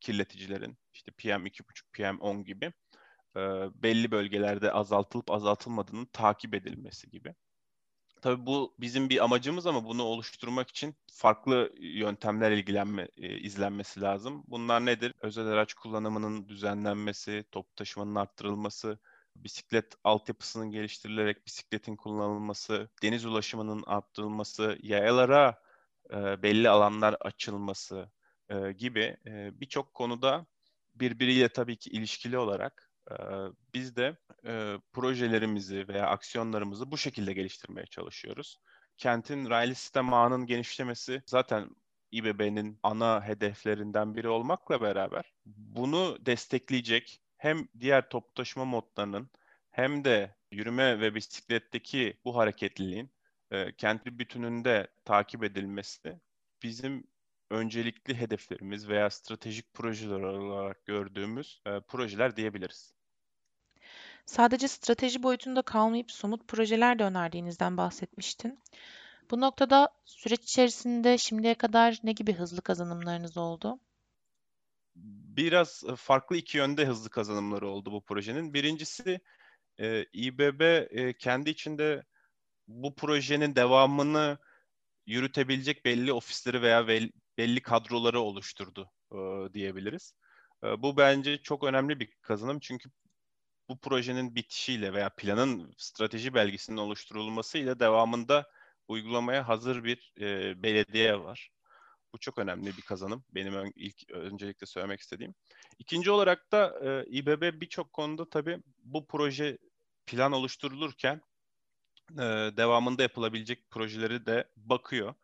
kirleticilerin 0.00 0.78
işte 0.92 1.10
PM2,5, 1.10 1.90
PM10 1.92 2.44
gibi 2.44 2.72
belli 3.82 4.10
bölgelerde 4.10 4.72
azaltılıp 4.72 5.30
azaltılmadığının 5.30 6.06
takip 6.12 6.54
edilmesi 6.54 7.10
gibi. 7.10 7.34
Tabii 8.24 8.46
bu 8.46 8.74
bizim 8.80 9.08
bir 9.08 9.24
amacımız 9.24 9.66
ama 9.66 9.84
bunu 9.84 10.02
oluşturmak 10.02 10.70
için 10.70 10.96
farklı 11.12 11.72
yöntemler 11.78 12.50
ilgilenme, 12.50 13.08
e, 13.16 13.38
izlenmesi 13.38 14.00
lazım. 14.00 14.42
Bunlar 14.46 14.86
nedir? 14.86 15.14
Özel 15.20 15.46
araç 15.46 15.74
kullanımının 15.74 16.48
düzenlenmesi, 16.48 17.44
toplu 17.52 17.74
taşımanın 17.74 18.14
arttırılması, 18.14 18.98
bisiklet 19.36 19.94
altyapısının 20.04 20.70
geliştirilerek 20.70 21.46
bisikletin 21.46 21.96
kullanılması, 21.96 22.88
deniz 23.02 23.24
ulaşımının 23.26 23.82
arttırılması, 23.86 24.78
yayalara 24.82 25.62
e, 26.10 26.42
belli 26.42 26.68
alanlar 26.68 27.16
açılması 27.20 28.10
e, 28.48 28.72
gibi 28.72 29.16
e, 29.26 29.60
birçok 29.60 29.94
konuda 29.94 30.46
birbiriyle 30.94 31.48
tabii 31.48 31.76
ki 31.76 31.90
ilişkili 31.90 32.38
olarak 32.38 32.93
biz 33.74 33.96
de 33.96 34.16
e, 34.46 34.78
projelerimizi 34.92 35.88
veya 35.88 36.06
aksiyonlarımızı 36.06 36.90
bu 36.90 36.98
şekilde 36.98 37.32
geliştirmeye 37.32 37.86
çalışıyoruz. 37.86 38.58
Kentin 38.96 39.50
raylı 39.50 39.74
sistem 39.74 40.14
ağının 40.14 40.46
genişlemesi 40.46 41.22
zaten 41.26 41.70
İBB'nin 42.12 42.78
ana 42.82 43.26
hedeflerinden 43.26 44.14
biri 44.16 44.28
olmakla 44.28 44.80
beraber 44.80 45.32
bunu 45.46 46.26
destekleyecek 46.26 47.20
hem 47.36 47.68
diğer 47.80 48.08
toplu 48.08 48.34
taşıma 48.34 48.64
modlarının 48.64 49.30
hem 49.70 50.04
de 50.04 50.36
yürüme 50.50 51.00
ve 51.00 51.14
bisikletteki 51.14 52.18
bu 52.24 52.36
hareketliliğin 52.36 53.10
e, 53.50 53.72
kentli 53.76 54.18
bütününde 54.18 54.88
takip 55.04 55.44
edilmesi 55.44 56.20
bizim 56.62 57.04
öncelikli 57.50 58.14
hedeflerimiz 58.14 58.88
veya 58.88 59.10
stratejik 59.10 59.74
projeler 59.74 60.20
olarak 60.20 60.84
gördüğümüz 60.86 61.62
e, 61.66 61.80
projeler 61.80 62.36
diyebiliriz. 62.36 62.94
Sadece 64.26 64.68
strateji 64.68 65.22
boyutunda 65.22 65.62
kalmayıp 65.62 66.10
somut 66.10 66.48
projeler 66.48 66.98
de 66.98 67.04
önerdiğinizden 67.04 67.76
bahsetmiştin. 67.76 68.58
Bu 69.30 69.40
noktada 69.40 69.88
süreç 70.04 70.42
içerisinde 70.42 71.18
şimdiye 71.18 71.54
kadar 71.54 71.98
ne 72.02 72.12
gibi 72.12 72.32
hızlı 72.32 72.62
kazanımlarınız 72.62 73.36
oldu? 73.36 73.80
Biraz 75.36 75.84
farklı 75.96 76.36
iki 76.36 76.58
yönde 76.58 76.86
hızlı 76.86 77.10
kazanımları 77.10 77.68
oldu 77.68 77.92
bu 77.92 78.04
projenin. 78.04 78.54
Birincisi 78.54 79.20
e, 79.80 80.04
İBB 80.12 80.60
e, 80.90 81.12
kendi 81.18 81.50
içinde 81.50 82.04
bu 82.68 82.94
projenin 82.94 83.56
devamını 83.56 84.38
yürütebilecek 85.06 85.84
belli 85.84 86.12
ofisleri 86.12 86.62
veya 86.62 86.86
belli 87.38 87.62
kadroları 87.62 88.20
oluşturdu 88.20 88.90
diyebiliriz. 89.54 90.14
Bu 90.62 90.96
bence 90.96 91.42
çok 91.42 91.64
önemli 91.64 92.00
bir 92.00 92.08
kazanım 92.22 92.58
çünkü 92.60 92.90
bu 93.68 93.78
projenin 93.78 94.34
bitişiyle 94.34 94.92
veya 94.92 95.10
planın 95.16 95.74
strateji 95.78 96.34
belgesinin 96.34 96.76
oluşturulmasıyla 96.76 97.80
devamında 97.80 98.50
uygulamaya 98.88 99.48
hazır 99.48 99.84
bir 99.84 100.12
e, 100.20 100.62
belediye 100.62 101.20
var. 101.20 101.50
Bu 102.12 102.18
çok 102.18 102.38
önemli 102.38 102.76
bir 102.76 102.82
kazanım. 102.82 103.24
Benim 103.30 103.54
ön, 103.54 103.72
ilk 103.76 104.10
öncelikle 104.10 104.66
söylemek 104.66 105.00
istediğim. 105.00 105.34
İkinci 105.78 106.10
olarak 106.10 106.52
da 106.52 106.80
e, 106.82 107.06
İBB 107.06 107.60
birçok 107.60 107.92
konuda 107.92 108.28
tabii 108.28 108.58
bu 108.78 109.06
proje 109.06 109.58
plan 110.06 110.32
oluşturulurken 110.32 111.20
e, 112.12 112.22
devamında 112.56 113.02
yapılabilecek 113.02 113.70
projeleri 113.70 114.26
de 114.26 114.48
bakıyor. 114.56 115.14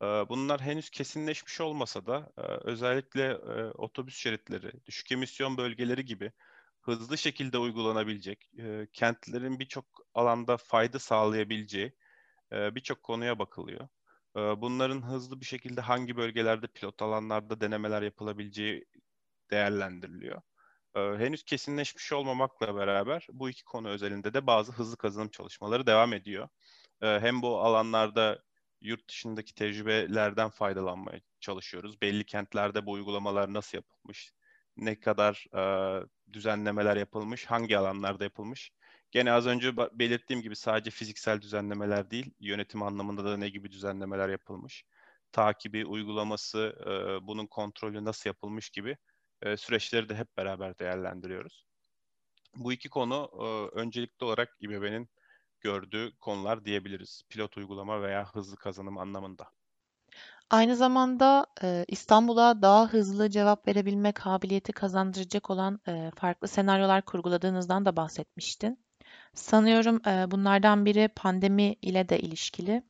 Bunlar 0.00 0.60
henüz 0.60 0.90
kesinleşmiş 0.90 1.60
olmasa 1.60 2.06
da 2.06 2.32
özellikle 2.64 3.36
otobüs 3.74 4.16
şeritleri, 4.16 4.72
düşük 4.86 5.12
emisyon 5.12 5.56
bölgeleri 5.56 6.04
gibi 6.04 6.32
hızlı 6.80 7.18
şekilde 7.18 7.58
uygulanabilecek, 7.58 8.50
kentlerin 8.92 9.58
birçok 9.58 9.84
alanda 10.14 10.56
fayda 10.56 10.98
sağlayabileceği 10.98 11.92
birçok 12.52 13.02
konuya 13.02 13.38
bakılıyor. 13.38 13.88
Bunların 14.36 15.02
hızlı 15.02 15.40
bir 15.40 15.46
şekilde 15.46 15.80
hangi 15.80 16.16
bölgelerde 16.16 16.66
pilot 16.66 17.02
alanlarda 17.02 17.60
denemeler 17.60 18.02
yapılabileceği 18.02 18.84
değerlendiriliyor. 19.50 20.42
Henüz 20.94 21.42
kesinleşmiş 21.42 22.12
olmamakla 22.12 22.76
beraber 22.76 23.26
bu 23.32 23.50
iki 23.50 23.64
konu 23.64 23.88
özelinde 23.88 24.34
de 24.34 24.46
bazı 24.46 24.72
hızlı 24.72 24.96
kazanım 24.96 25.28
çalışmaları 25.28 25.86
devam 25.86 26.12
ediyor. 26.12 26.48
Hem 27.00 27.42
bu 27.42 27.60
alanlarda 27.60 28.42
yurt 28.80 29.08
dışındaki 29.08 29.54
tecrübelerden 29.54 30.50
faydalanmaya 30.50 31.20
çalışıyoruz. 31.40 32.00
Belli 32.02 32.24
kentlerde 32.24 32.86
bu 32.86 32.92
uygulamalar 32.92 33.52
nasıl 33.52 33.78
yapılmış, 33.78 34.32
ne 34.76 35.00
kadar 35.00 35.46
e, 35.54 35.62
düzenlemeler 36.32 36.96
yapılmış, 36.96 37.46
hangi 37.46 37.78
alanlarda 37.78 38.24
yapılmış. 38.24 38.72
Gene 39.10 39.32
az 39.32 39.46
önce 39.46 39.76
belirttiğim 39.76 40.42
gibi 40.42 40.56
sadece 40.56 40.90
fiziksel 40.90 41.40
düzenlemeler 41.40 42.10
değil, 42.10 42.34
yönetim 42.40 42.82
anlamında 42.82 43.24
da 43.24 43.36
ne 43.36 43.48
gibi 43.48 43.72
düzenlemeler 43.72 44.28
yapılmış. 44.28 44.84
Takibi, 45.32 45.86
uygulaması, 45.86 46.76
e, 46.86 47.26
bunun 47.26 47.46
kontrolü 47.46 48.04
nasıl 48.04 48.30
yapılmış 48.30 48.70
gibi 48.70 48.96
e, 49.42 49.56
süreçleri 49.56 50.08
de 50.08 50.14
hep 50.14 50.36
beraber 50.36 50.78
değerlendiriyoruz. 50.78 51.64
Bu 52.56 52.72
iki 52.72 52.88
konu 52.88 53.30
e, 53.40 53.78
öncelikli 53.80 54.24
olarak 54.24 54.56
İBB'nin 54.60 55.08
gördüğü 55.60 56.16
konular 56.20 56.64
diyebiliriz. 56.64 57.22
Pilot 57.28 57.56
uygulama 57.56 58.02
veya 58.02 58.26
hızlı 58.34 58.56
kazanım 58.56 58.98
anlamında. 58.98 59.50
Aynı 60.50 60.76
zamanda, 60.76 61.46
eee, 61.62 61.84
İstanbul'a 61.88 62.62
daha 62.62 62.86
hızlı 62.88 63.30
cevap 63.30 63.68
verebilme 63.68 64.12
kabiliyeti 64.12 64.72
kazandıracak 64.72 65.50
olan, 65.50 65.80
eee, 65.88 66.10
farklı 66.16 66.48
senaryolar 66.48 67.02
kurguladığınızdan 67.04 67.84
da 67.84 67.96
bahsetmiştin. 67.96 68.84
Sanıyorum, 69.34 70.00
eee, 70.06 70.26
bunlardan 70.30 70.84
biri 70.86 71.08
pandemi 71.16 71.72
ile 71.82 72.08
de 72.08 72.20
ilişkili. 72.20 72.82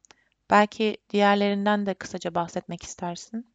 Belki 0.51 0.97
diğerlerinden 1.11 1.87
de 1.87 1.95
kısaca 1.95 2.35
bahsetmek 2.35 2.83
istersin. 2.83 3.55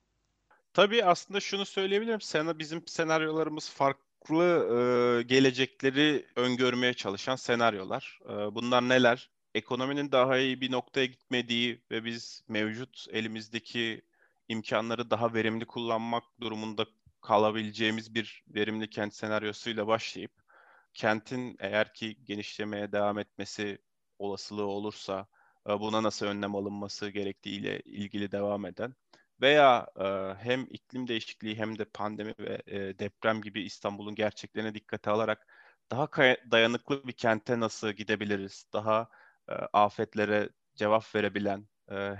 Tabii 0.73 1.05
aslında 1.05 1.39
şunu 1.39 1.65
söyleyebilirim. 1.65 2.21
Sena 2.21 2.59
bizim 2.59 2.87
senaryolarımız 2.87 3.69
farklı 3.69 4.03
farklı 4.25 5.19
e, 5.19 5.23
gelecekleri 5.23 6.25
öngörmeye 6.35 6.93
çalışan 6.93 7.35
senaryolar. 7.35 8.19
E, 8.25 8.55
bunlar 8.55 8.89
neler? 8.89 9.29
Ekonominin 9.55 10.11
daha 10.11 10.37
iyi 10.37 10.61
bir 10.61 10.71
noktaya 10.71 11.05
gitmediği 11.05 11.81
ve 11.91 12.05
biz 12.05 12.43
mevcut 12.47 13.05
elimizdeki 13.11 14.01
imkanları 14.47 15.09
daha 15.09 15.33
verimli 15.33 15.65
kullanmak 15.65 16.23
durumunda 16.41 16.85
kalabileceğimiz 17.21 18.15
bir 18.15 18.43
verimli 18.47 18.89
kent 18.89 19.13
senaryosuyla 19.13 19.87
başlayıp 19.87 20.31
kentin 20.93 21.55
eğer 21.59 21.93
ki 21.93 22.17
genişlemeye 22.23 22.91
devam 22.91 23.19
etmesi 23.19 23.77
olasılığı 24.19 24.65
olursa 24.65 25.27
buna 25.65 26.03
nasıl 26.03 26.25
önlem 26.25 26.55
alınması 26.55 27.09
gerektiğiyle 27.09 27.79
ilgili 27.79 28.31
devam 28.31 28.65
eden 28.65 28.95
veya 29.41 29.87
e, 29.99 30.05
hem 30.43 30.67
iklim 30.69 31.07
değişikliği 31.07 31.55
hem 31.55 31.79
de 31.79 31.85
pandemi 31.85 32.33
ve 32.39 32.61
e, 32.67 32.99
deprem 32.99 33.41
gibi 33.41 33.61
İstanbul'un 33.61 34.15
gerçeklerine 34.15 34.73
dikkate 34.75 35.09
alarak 35.11 35.47
daha 35.91 36.07
dayanıklı 36.51 37.07
bir 37.07 37.13
kente 37.13 37.59
nasıl 37.59 37.91
gidebiliriz? 37.91 38.65
Daha 38.73 39.09
afetlere 39.73 40.49
cevap 40.75 41.15
verebilen 41.15 41.67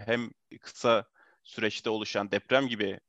hem 0.06 0.32
kısa 0.62 1.06
süreçte 1.44 1.90
oluşan 1.90 2.32
deprem 2.32 2.68
gibi 2.68 3.00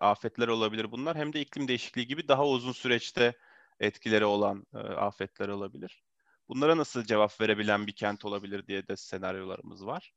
afetler 0.00 0.48
olabilir 0.48 0.92
bunlar 0.92 1.16
hem 1.16 1.32
de 1.32 1.40
iklim 1.40 1.68
değişikliği 1.68 2.06
gibi 2.06 2.28
daha 2.28 2.46
uzun 2.46 2.72
süreçte 2.72 3.34
etkileri 3.80 4.24
olan 4.24 4.66
afetler 4.96 5.48
olabilir. 5.48 6.02
Bunlara 6.48 6.76
nasıl 6.76 7.04
cevap 7.04 7.40
verebilen 7.40 7.86
bir 7.86 7.92
kent 7.92 8.24
olabilir 8.24 8.66
diye 8.66 8.88
de 8.88 8.96
senaryolarımız 8.96 9.86
var. 9.86 10.12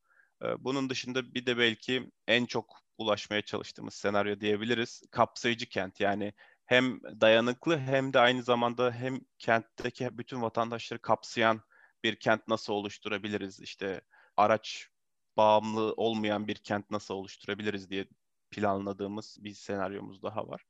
Bunun 0.59 0.89
dışında 0.89 1.33
bir 1.33 1.45
de 1.45 1.57
belki 1.57 2.11
en 2.27 2.45
çok 2.45 2.86
ulaşmaya 2.97 3.41
çalıştığımız 3.41 3.93
senaryo 3.93 4.39
diyebiliriz. 4.39 5.01
Kapsayıcı 5.11 5.69
kent 5.69 5.99
yani 5.99 6.33
hem 6.65 7.01
dayanıklı 7.03 7.79
hem 7.79 8.13
de 8.13 8.19
aynı 8.19 8.43
zamanda 8.43 8.91
hem 8.91 9.19
kentteki 9.39 10.17
bütün 10.17 10.41
vatandaşları 10.41 11.01
kapsayan 11.01 11.61
bir 12.03 12.15
kent 12.15 12.47
nasıl 12.47 12.73
oluşturabiliriz? 12.73 13.59
İşte 13.59 14.01
araç 14.37 14.89
bağımlı 15.37 15.93
olmayan 15.97 16.47
bir 16.47 16.55
kent 16.55 16.91
nasıl 16.91 17.13
oluşturabiliriz 17.13 17.89
diye 17.89 18.07
planladığımız 18.51 19.37
bir 19.39 19.53
senaryomuz 19.53 20.23
daha 20.23 20.47
var. 20.47 20.65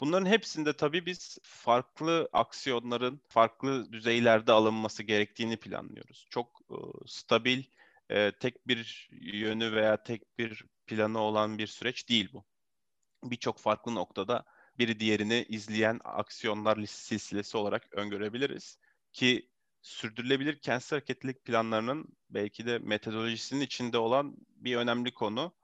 Bunların 0.00 0.26
hepsinde 0.26 0.76
tabii 0.76 1.06
biz 1.06 1.38
farklı 1.42 2.28
aksiyonların 2.32 3.20
farklı 3.28 3.92
düzeylerde 3.92 4.52
alınması 4.52 5.02
gerektiğini 5.02 5.56
planlıyoruz. 5.56 6.26
Çok 6.30 6.60
e, 6.70 6.76
stabil, 7.06 7.62
e, 8.10 8.32
tek 8.40 8.68
bir 8.68 9.08
yönü 9.12 9.72
veya 9.72 10.02
tek 10.02 10.38
bir 10.38 10.64
planı 10.86 11.18
olan 11.18 11.58
bir 11.58 11.66
süreç 11.66 12.08
değil 12.08 12.28
bu. 12.32 12.44
Birçok 13.24 13.58
farklı 13.58 13.94
noktada 13.94 14.44
biri 14.78 15.00
diğerini 15.00 15.46
izleyen 15.48 16.00
aksiyonlar 16.04 16.86
silsilesi 16.86 17.56
olarak 17.56 17.92
öngörebiliriz. 17.92 18.78
Ki 19.12 19.48
sürdürülebilir 19.82 20.58
kentsel 20.58 20.96
hareketlilik 20.96 21.44
planlarının 21.44 22.08
belki 22.30 22.66
de 22.66 22.78
metodolojisinin 22.78 23.60
içinde 23.60 23.98
olan 23.98 24.36
bir 24.48 24.76
önemli 24.76 25.14
konu 25.14 25.54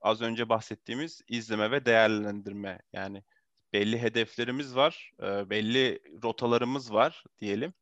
az 0.00 0.20
önce 0.22 0.48
bahsettiğimiz 0.48 1.22
izleme 1.28 1.70
ve 1.70 1.84
değerlendirme. 1.84 2.78
Yani 2.92 3.24
belli 3.72 4.02
hedeflerimiz 4.02 4.76
var, 4.76 5.12
e, 5.22 5.50
belli 5.50 6.02
rotalarımız 6.22 6.92
var 6.92 7.24
diyelim. 7.40 7.74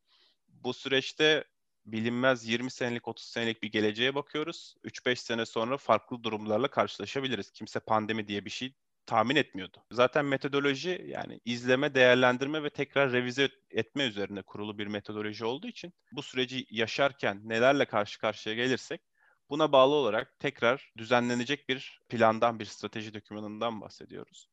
Bu 0.47 0.73
süreçte 0.73 1.43
bilinmez 1.87 2.47
20 2.47 2.71
senelik 2.71 3.07
30 3.07 3.25
senelik 3.25 3.63
bir 3.63 3.71
geleceğe 3.71 4.15
bakıyoruz. 4.15 4.75
3-5 4.83 5.15
sene 5.15 5.45
sonra 5.45 5.77
farklı 5.77 6.23
durumlarla 6.23 6.67
karşılaşabiliriz. 6.67 7.51
Kimse 7.51 7.79
pandemi 7.79 8.27
diye 8.27 8.45
bir 8.45 8.49
şey 8.49 8.73
tahmin 9.05 9.35
etmiyordu. 9.35 9.77
Zaten 9.91 10.25
metodoloji 10.25 11.05
yani 11.07 11.39
izleme, 11.45 11.95
değerlendirme 11.95 12.63
ve 12.63 12.69
tekrar 12.69 13.11
revize 13.11 13.49
etme 13.71 14.03
üzerine 14.03 14.41
kurulu 14.41 14.77
bir 14.77 14.87
metodoloji 14.87 15.45
olduğu 15.45 15.67
için 15.67 15.93
bu 16.11 16.23
süreci 16.23 16.65
yaşarken 16.69 17.41
nelerle 17.43 17.85
karşı 17.85 18.19
karşıya 18.19 18.55
gelirsek 18.55 19.01
buna 19.49 19.71
bağlı 19.71 19.93
olarak 19.93 20.39
tekrar 20.39 20.91
düzenlenecek 20.97 21.69
bir 21.69 22.01
plandan, 22.09 22.59
bir 22.59 22.65
strateji 22.65 23.13
dokümanından 23.13 23.81
bahsediyoruz. 23.81 24.49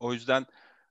O 0.00 0.12
yüzden 0.12 0.46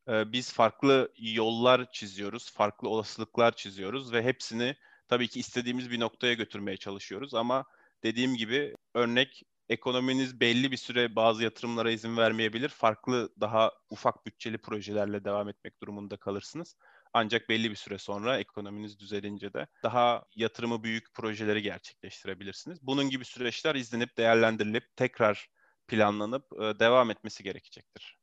e, 0.08 0.32
biz 0.32 0.54
farklı 0.54 1.14
yollar 1.18 1.92
çiziyoruz, 1.92 2.52
farklı 2.52 2.90
olasılıklar 2.90 3.56
çiziyoruz 3.56 4.14
ve 4.14 4.24
hepsini 4.24 4.76
tabii 5.08 5.28
ki 5.28 5.40
istediğimiz 5.40 5.92
bir 5.92 6.00
noktaya 6.00 6.34
götürmeye 6.34 6.78
çalışıyoruz 6.78 7.34
ama 7.34 7.66
dediğim 8.04 8.36
gibi 8.36 8.76
örnek 8.94 9.44
ekonominiz 9.70 10.40
belli 10.40 10.72
bir 10.72 10.78
süre 10.78 11.16
bazı 11.16 11.44
yatırımlara 11.44 11.92
izin 11.92 12.18
vermeyebilir. 12.18 12.70
Farklı 12.70 13.30
daha 13.40 13.72
ufak 13.90 14.26
bütçeli 14.26 14.58
projelerle 14.58 15.26
devam 15.26 15.50
etmek 15.50 15.82
durumunda 15.82 16.18
kalırsınız. 16.18 16.76
Ancak 17.14 17.50
belli 17.50 17.72
bir 17.72 17.76
süre 17.76 17.98
sonra 17.98 18.40
ekonominiz 18.40 19.00
düzelince 19.00 19.54
de 19.54 19.68
daha 19.84 20.24
yatırımı 20.36 20.84
büyük 20.84 21.14
projeleri 21.14 21.62
gerçekleştirebilirsiniz. 21.62 22.80
Bunun 22.82 23.10
gibi 23.10 23.26
süreçler 23.26 23.76
izlenip 23.76 24.18
değerlendirilip 24.18 24.96
tekrar 24.96 25.50
planlanıp 25.88 26.46
e, 26.54 26.80
devam 26.80 27.12
etmesi 27.12 27.44
gerekecektir. 27.44 28.18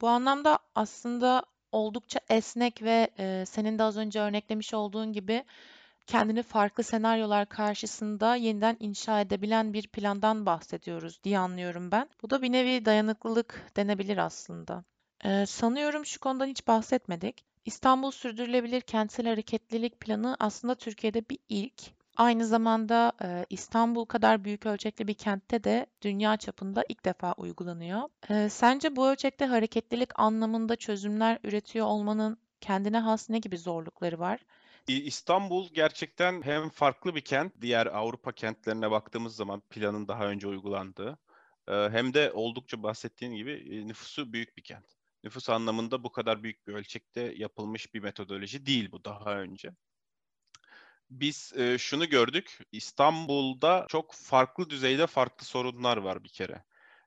Bu 0.00 0.08
anlamda 0.08 0.58
aslında 0.74 1.44
oldukça 1.76 2.20
esnek 2.28 2.82
ve 2.82 3.10
e, 3.18 3.44
senin 3.46 3.78
de 3.78 3.82
az 3.82 3.96
önce 3.96 4.20
örneklemiş 4.20 4.74
olduğun 4.74 5.12
gibi 5.12 5.44
kendini 6.06 6.42
farklı 6.42 6.84
senaryolar 6.84 7.48
karşısında 7.48 8.36
yeniden 8.36 8.76
inşa 8.80 9.20
edebilen 9.20 9.72
bir 9.72 9.88
plandan 9.88 10.46
bahsediyoruz 10.46 11.20
diye 11.24 11.38
anlıyorum 11.38 11.90
ben. 11.90 12.08
Bu 12.22 12.30
da 12.30 12.42
bir 12.42 12.52
nevi 12.52 12.84
dayanıklılık 12.84 13.72
denebilir 13.76 14.18
aslında. 14.18 14.84
Ee, 15.24 15.46
sanıyorum 15.46 16.06
şu 16.06 16.20
konudan 16.20 16.46
hiç 16.46 16.66
bahsetmedik. 16.66 17.44
İstanbul 17.64 18.10
Sürdürülebilir 18.10 18.80
Kentsel 18.80 19.26
Hareketlilik 19.26 20.00
Planı 20.00 20.36
aslında 20.40 20.74
Türkiye'de 20.74 21.28
bir 21.30 21.38
ilk. 21.48 21.95
Aynı 22.16 22.46
zamanda 22.46 23.12
e, 23.22 23.46
İstanbul 23.50 24.04
kadar 24.04 24.44
büyük 24.44 24.66
ölçekli 24.66 25.08
bir 25.08 25.14
kentte 25.14 25.64
de 25.64 25.86
dünya 26.02 26.36
çapında 26.36 26.84
ilk 26.88 27.04
defa 27.04 27.32
uygulanıyor. 27.32 28.02
E, 28.30 28.48
sence 28.48 28.96
bu 28.96 29.08
ölçekte 29.08 29.46
hareketlilik 29.46 30.18
anlamında 30.18 30.76
çözümler 30.76 31.38
üretiyor 31.44 31.86
olmanın 31.86 32.38
kendine 32.60 32.98
has 32.98 33.30
ne 33.30 33.38
gibi 33.38 33.58
zorlukları 33.58 34.18
var? 34.18 34.40
İstanbul 34.88 35.68
gerçekten 35.72 36.42
hem 36.42 36.68
farklı 36.68 37.14
bir 37.14 37.20
kent, 37.20 37.52
diğer 37.60 37.86
Avrupa 37.86 38.32
kentlerine 38.32 38.90
baktığımız 38.90 39.36
zaman 39.36 39.60
planın 39.70 40.08
daha 40.08 40.26
önce 40.26 40.46
uygulandığı, 40.46 41.18
hem 41.68 42.14
de 42.14 42.32
oldukça 42.32 42.82
bahsettiğin 42.82 43.32
gibi 43.32 43.84
nüfusu 43.88 44.32
büyük 44.32 44.56
bir 44.56 44.62
kent. 44.62 44.84
Nüfus 45.24 45.48
anlamında 45.48 46.04
bu 46.04 46.12
kadar 46.12 46.42
büyük 46.42 46.66
bir 46.66 46.74
ölçekte 46.74 47.34
yapılmış 47.36 47.94
bir 47.94 48.00
metodoloji 48.00 48.66
değil 48.66 48.92
bu 48.92 49.04
daha 49.04 49.38
önce. 49.38 49.70
Biz 51.10 51.52
şunu 51.78 52.08
gördük, 52.08 52.58
İstanbul'da 52.72 53.86
çok 53.88 54.14
farklı 54.14 54.70
düzeyde 54.70 55.06
farklı 55.06 55.46
sorunlar 55.46 55.96
var 55.96 56.24
bir 56.24 56.28
kere. 56.28 56.64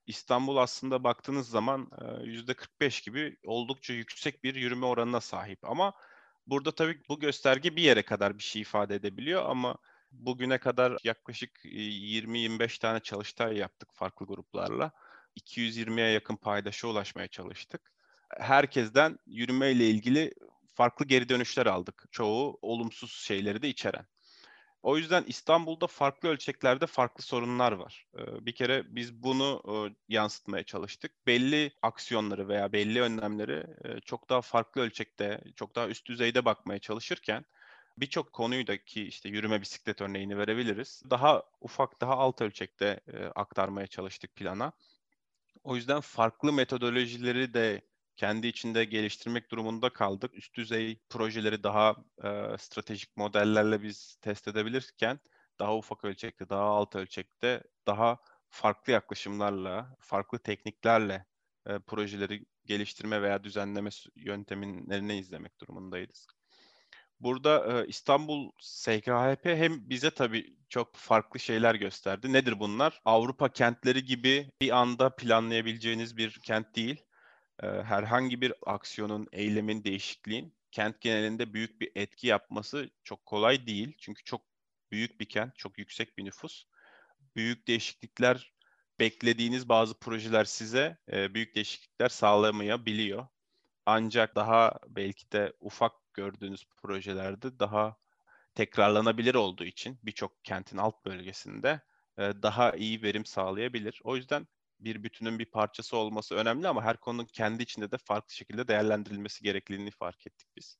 İstanbul 0.08 0.58
aslında 0.58 1.04
baktığınız 1.04 1.50
zaman 1.50 1.92
%45 2.24 3.06
gibi 3.06 3.38
oldukça 3.46 3.94
yüksek 3.94 4.44
bir 4.44 4.56
yürüme 4.56 4.86
oranına 4.86 5.22
sahip 5.22 5.60
ama 5.70 5.94
Burada 6.50 6.72
tabii 6.72 7.02
bu 7.10 7.20
gösterge 7.20 7.76
bir 7.76 7.82
yere 7.82 8.04
kadar 8.04 8.38
bir 8.38 8.44
şey 8.44 8.62
ifade 8.62 8.96
edebiliyor 8.96 9.46
ama 9.46 9.78
bugüne 10.12 10.58
kadar 10.58 10.98
yaklaşık 11.04 11.60
20-25 11.66 12.80
tane 12.80 13.00
çalıştay 13.00 13.58
yaptık 13.58 13.90
farklı 13.94 14.26
gruplarla. 14.26 14.92
220'ye 15.36 16.12
yakın 16.12 16.36
paydaşa 16.36 16.88
ulaşmaya 16.88 17.28
çalıştık. 17.28 17.82
Herkesten 18.40 19.20
yürüme 19.26 19.72
ile 19.72 19.90
ilgili 19.90 20.34
farklı 20.80 21.06
geri 21.06 21.30
dönüşler 21.30 21.66
aldık. 21.66 22.06
Çoğu 22.12 22.60
olumsuz 22.62 23.12
şeyleri 23.12 23.62
de 23.62 23.70
içeren. 23.70 24.06
O 24.84 24.98
yüzden 24.98 25.24
İstanbul'da 25.28 25.88
farklı 25.88 26.30
ölçeklerde 26.30 26.88
farklı 26.88 27.24
sorunlar 27.24 27.72
var. 27.72 28.08
Bir 28.16 28.56
kere 28.56 28.84
biz 28.96 29.24
bunu 29.24 29.62
yansıtmaya 30.08 30.64
çalıştık. 30.64 31.28
Belli 31.28 31.72
aksiyonları 31.82 32.48
veya 32.48 32.72
belli 32.72 33.02
önlemleri 33.02 33.66
çok 34.06 34.30
daha 34.30 34.42
farklı 34.42 34.82
ölçekte, 34.82 35.42
çok 35.56 35.76
daha 35.76 35.88
üst 35.88 36.08
düzeyde 36.08 36.46
bakmaya 36.46 36.80
çalışırken 36.80 37.46
birçok 37.98 38.34
konuyu 38.34 38.68
da 38.68 38.84
ki 38.84 39.04
işte 39.04 39.30
yürüme 39.30 39.62
bisiklet 39.62 40.02
örneğini 40.02 40.38
verebiliriz. 40.38 41.04
Daha 41.10 41.44
ufak, 41.62 42.02
daha 42.02 42.14
alt 42.14 42.42
ölçekte 42.42 43.00
aktarmaya 43.36 43.88
çalıştık 43.88 44.36
plana. 44.36 44.72
O 45.64 45.76
yüzden 45.76 46.02
farklı 46.02 46.54
metodolojileri 46.54 47.54
de 47.54 47.82
kendi 48.20 48.48
içinde 48.48 48.86
geliştirmek 48.86 49.52
durumunda 49.52 49.90
kaldık. 49.90 50.32
Üst 50.38 50.56
düzey 50.56 51.00
projeleri 51.10 51.64
daha 51.64 51.96
e, 52.24 52.58
stratejik 52.58 53.18
modellerle 53.18 53.84
biz 53.84 54.16
test 54.22 54.48
edebilirken 54.48 55.20
daha 55.60 55.78
ufak 55.78 56.06
ölçekte, 56.06 56.50
daha 56.50 56.64
alt 56.64 56.96
ölçekte, 56.96 57.64
daha 57.88 58.18
farklı 58.50 58.94
yaklaşımlarla, 58.94 59.96
farklı 60.00 60.40
tekniklerle 60.40 61.26
e, 61.68 61.80
projeleri 61.80 62.46
geliştirme 62.66 63.22
veya 63.22 63.44
düzenleme 63.44 63.90
yöntemlerini 64.16 65.18
izlemek 65.18 65.62
durumundayız. 65.62 66.28
Burada 67.20 67.82
e, 67.84 67.88
İstanbul 67.88 68.52
SKHP 68.62 69.46
hem 69.46 69.90
bize 69.90 70.12
tabii 70.12 70.58
çok 70.70 70.96
farklı 70.96 71.40
şeyler 71.40 71.76
gösterdi. 71.76 72.34
Nedir 72.34 72.60
bunlar? 72.60 73.02
Avrupa 73.06 73.50
kentleri 73.50 74.06
gibi 74.06 74.52
bir 74.62 74.78
anda 74.78 75.16
planlayabileceğiniz 75.16 76.18
bir 76.18 76.40
kent 76.44 76.76
değil 76.76 77.09
herhangi 77.62 78.42
bir 78.42 78.54
aksiyonun, 78.66 79.28
eylemin, 79.32 79.84
değişikliğin 79.84 80.54
kent 80.72 81.02
genelinde 81.02 81.54
büyük 81.54 81.82
bir 81.82 81.92
etki 81.96 82.28
yapması 82.28 82.90
çok 83.04 83.26
kolay 83.26 83.68
değil. 83.68 83.96
Çünkü 84.00 84.24
çok 84.24 84.42
büyük 84.92 85.20
bir 85.20 85.26
kent, 85.26 85.56
çok 85.58 85.78
yüksek 85.78 86.18
bir 86.18 86.26
nüfus. 86.26 86.66
Büyük 87.36 87.68
değişiklikler 87.68 88.54
beklediğiniz 89.00 89.70
bazı 89.70 90.00
projeler 90.00 90.46
size 90.46 90.98
e, 91.12 91.34
büyük 91.34 91.56
değişiklikler 91.56 92.10
sağlamayabiliyor. 92.10 93.28
Ancak 93.86 94.36
daha 94.36 94.80
belki 94.88 95.32
de 95.32 95.54
ufak 95.60 95.94
gördüğünüz 96.14 96.66
projelerde 96.78 97.60
daha 97.60 97.98
tekrarlanabilir 98.56 99.36
olduğu 99.36 99.64
için 99.64 100.00
birçok 100.04 100.46
kentin 100.46 100.78
alt 100.78 101.06
bölgesinde 101.06 101.82
e, 102.18 102.22
daha 102.22 102.72
iyi 102.72 103.02
verim 103.04 103.26
sağlayabilir. 103.26 104.02
O 104.04 104.16
yüzden 104.16 104.48
bir 104.80 105.04
bütünün 105.04 105.40
bir 105.40 105.46
parçası 105.46 105.98
olması 105.98 106.36
önemli 106.36 106.68
ama 106.68 106.84
her 106.84 106.98
konunun 106.98 107.26
kendi 107.26 107.64
içinde 107.64 107.92
de 107.92 107.98
farklı 107.98 108.34
şekilde 108.34 108.68
değerlendirilmesi 108.68 109.44
gerekliliğini 109.44 109.92
fark 109.92 110.28
ettik 110.28 110.48
biz. 110.58 110.78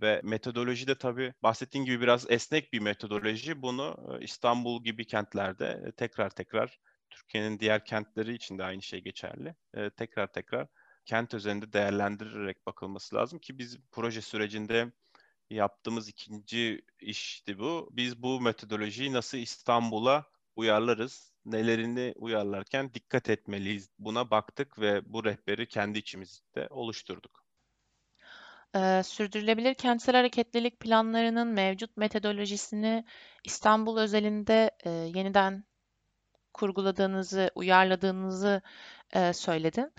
Ve 0.00 0.20
metodoloji 0.24 0.86
de 0.86 0.98
tabii 0.98 1.34
bahsettiğim 1.42 1.84
gibi 1.84 2.00
biraz 2.00 2.30
esnek 2.30 2.72
bir 2.72 2.80
metodoloji. 2.80 3.62
Bunu 3.62 4.18
e, 4.20 4.24
İstanbul 4.24 4.84
gibi 4.84 5.06
kentlerde 5.06 5.82
e, 5.86 5.92
tekrar 5.92 6.30
tekrar 6.30 6.78
Türkiye'nin 7.10 7.58
diğer 7.58 7.84
kentleri 7.84 8.34
için 8.34 8.58
de 8.58 8.64
aynı 8.64 8.82
şey 8.82 9.00
geçerli. 9.00 9.54
Tekrar 9.96 10.32
tekrar 10.32 10.68
kent 11.04 11.34
üzerinde 11.34 11.72
değerlendirerek 11.72 12.66
bakılması 12.66 13.14
lazım 13.16 13.38
ki 13.38 13.58
biz 13.58 13.78
proje 13.92 14.22
sürecinde 14.22 14.92
yaptığımız 15.50 16.08
ikinci 16.08 16.82
işti 17.00 17.58
bu. 17.58 17.88
Biz 17.92 18.22
bu 18.22 18.40
metodolojiyi 18.40 19.12
nasıl 19.12 19.38
İstanbul'a 19.38 20.26
uyarlarız? 20.56 21.31
Nelerini 21.44 22.14
uyarlarken 22.16 22.94
dikkat 22.94 23.30
etmeliyiz? 23.30 23.88
Buna 23.98 24.30
baktık 24.30 24.78
ve 24.78 25.12
bu 25.12 25.24
rehberi 25.24 25.68
kendi 25.68 25.98
içimizde 25.98 26.68
oluşturduk. 26.70 27.44
Ee, 28.76 29.02
sürdürülebilir 29.04 29.74
kentsel 29.74 30.16
hareketlilik 30.16 30.80
planlarının 30.80 31.48
mevcut 31.48 31.96
metodolojisini 31.96 33.04
İstanbul 33.44 33.98
özelinde 33.98 34.70
e, 34.84 34.90
yeniden 34.90 35.64
kurguladığınızı, 36.54 37.50
uyarladığınızı 37.54 38.62
e, 39.12 39.32
söyledin. 39.32 39.92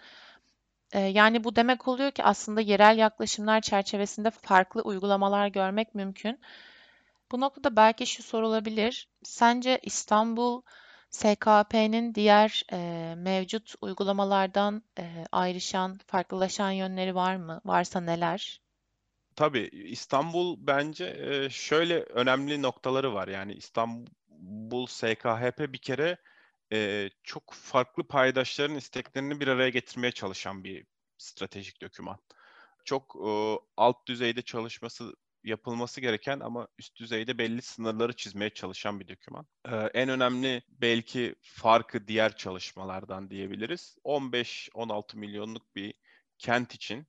E, 0.93 0.99
yani 0.99 1.43
bu 1.43 1.55
demek 1.55 1.87
oluyor 1.87 2.11
ki 2.11 2.23
aslında 2.23 2.61
yerel 2.61 2.97
yaklaşımlar 2.97 3.61
çerçevesinde 3.61 4.31
farklı 4.31 4.81
uygulamalar 4.81 5.47
görmek 5.47 5.95
mümkün. 5.95 6.39
Bu 7.31 7.41
noktada 7.41 7.75
belki 7.75 8.05
şu 8.05 8.23
sorulabilir. 8.23 9.09
Sence 9.23 9.79
İstanbul 9.83 10.61
SKP'nin 11.13 12.15
diğer 12.15 12.63
e, 12.71 13.13
mevcut 13.17 13.75
uygulamalardan 13.81 14.83
e, 14.99 15.25
ayrışan, 15.31 15.99
farklılaşan 16.07 16.71
yönleri 16.71 17.15
var 17.15 17.35
mı? 17.35 17.61
Varsa 17.65 18.01
neler? 18.01 18.61
Tabii 19.35 19.69
İstanbul 19.73 20.57
bence 20.59 21.05
e, 21.05 21.49
şöyle 21.49 21.99
önemli 21.99 22.61
noktaları 22.61 23.13
var. 23.13 23.27
Yani 23.27 23.53
İstanbul 23.53 24.87
SKHP 24.87 25.59
bir 25.73 25.77
kere 25.77 26.17
e, 26.71 27.09
çok 27.23 27.53
farklı 27.53 28.03
paydaşların 28.03 28.77
isteklerini 28.77 29.39
bir 29.39 29.47
araya 29.47 29.69
getirmeye 29.69 30.11
çalışan 30.11 30.63
bir 30.63 30.85
stratejik 31.17 31.81
doküman. 31.81 32.17
Çok 32.85 33.15
e, 33.27 33.59
alt 33.77 34.07
düzeyde 34.07 34.41
çalışması 34.41 35.13
yapılması 35.43 36.01
gereken 36.01 36.39
ama 36.39 36.67
üst 36.79 36.99
düzeyde 36.99 37.37
belli 37.37 37.61
sınırları 37.61 38.15
çizmeye 38.15 38.49
çalışan 38.49 38.99
bir 38.99 39.07
doküman. 39.07 39.47
Ee, 39.65 39.75
en 39.75 40.09
önemli 40.09 40.61
belki 40.69 41.35
farkı 41.41 42.07
diğer 42.07 42.37
çalışmalardan 42.37 43.29
diyebiliriz. 43.29 43.97
15-16 44.03 45.17
milyonluk 45.17 45.75
bir 45.75 45.93
kent 46.37 46.75
için 46.75 47.07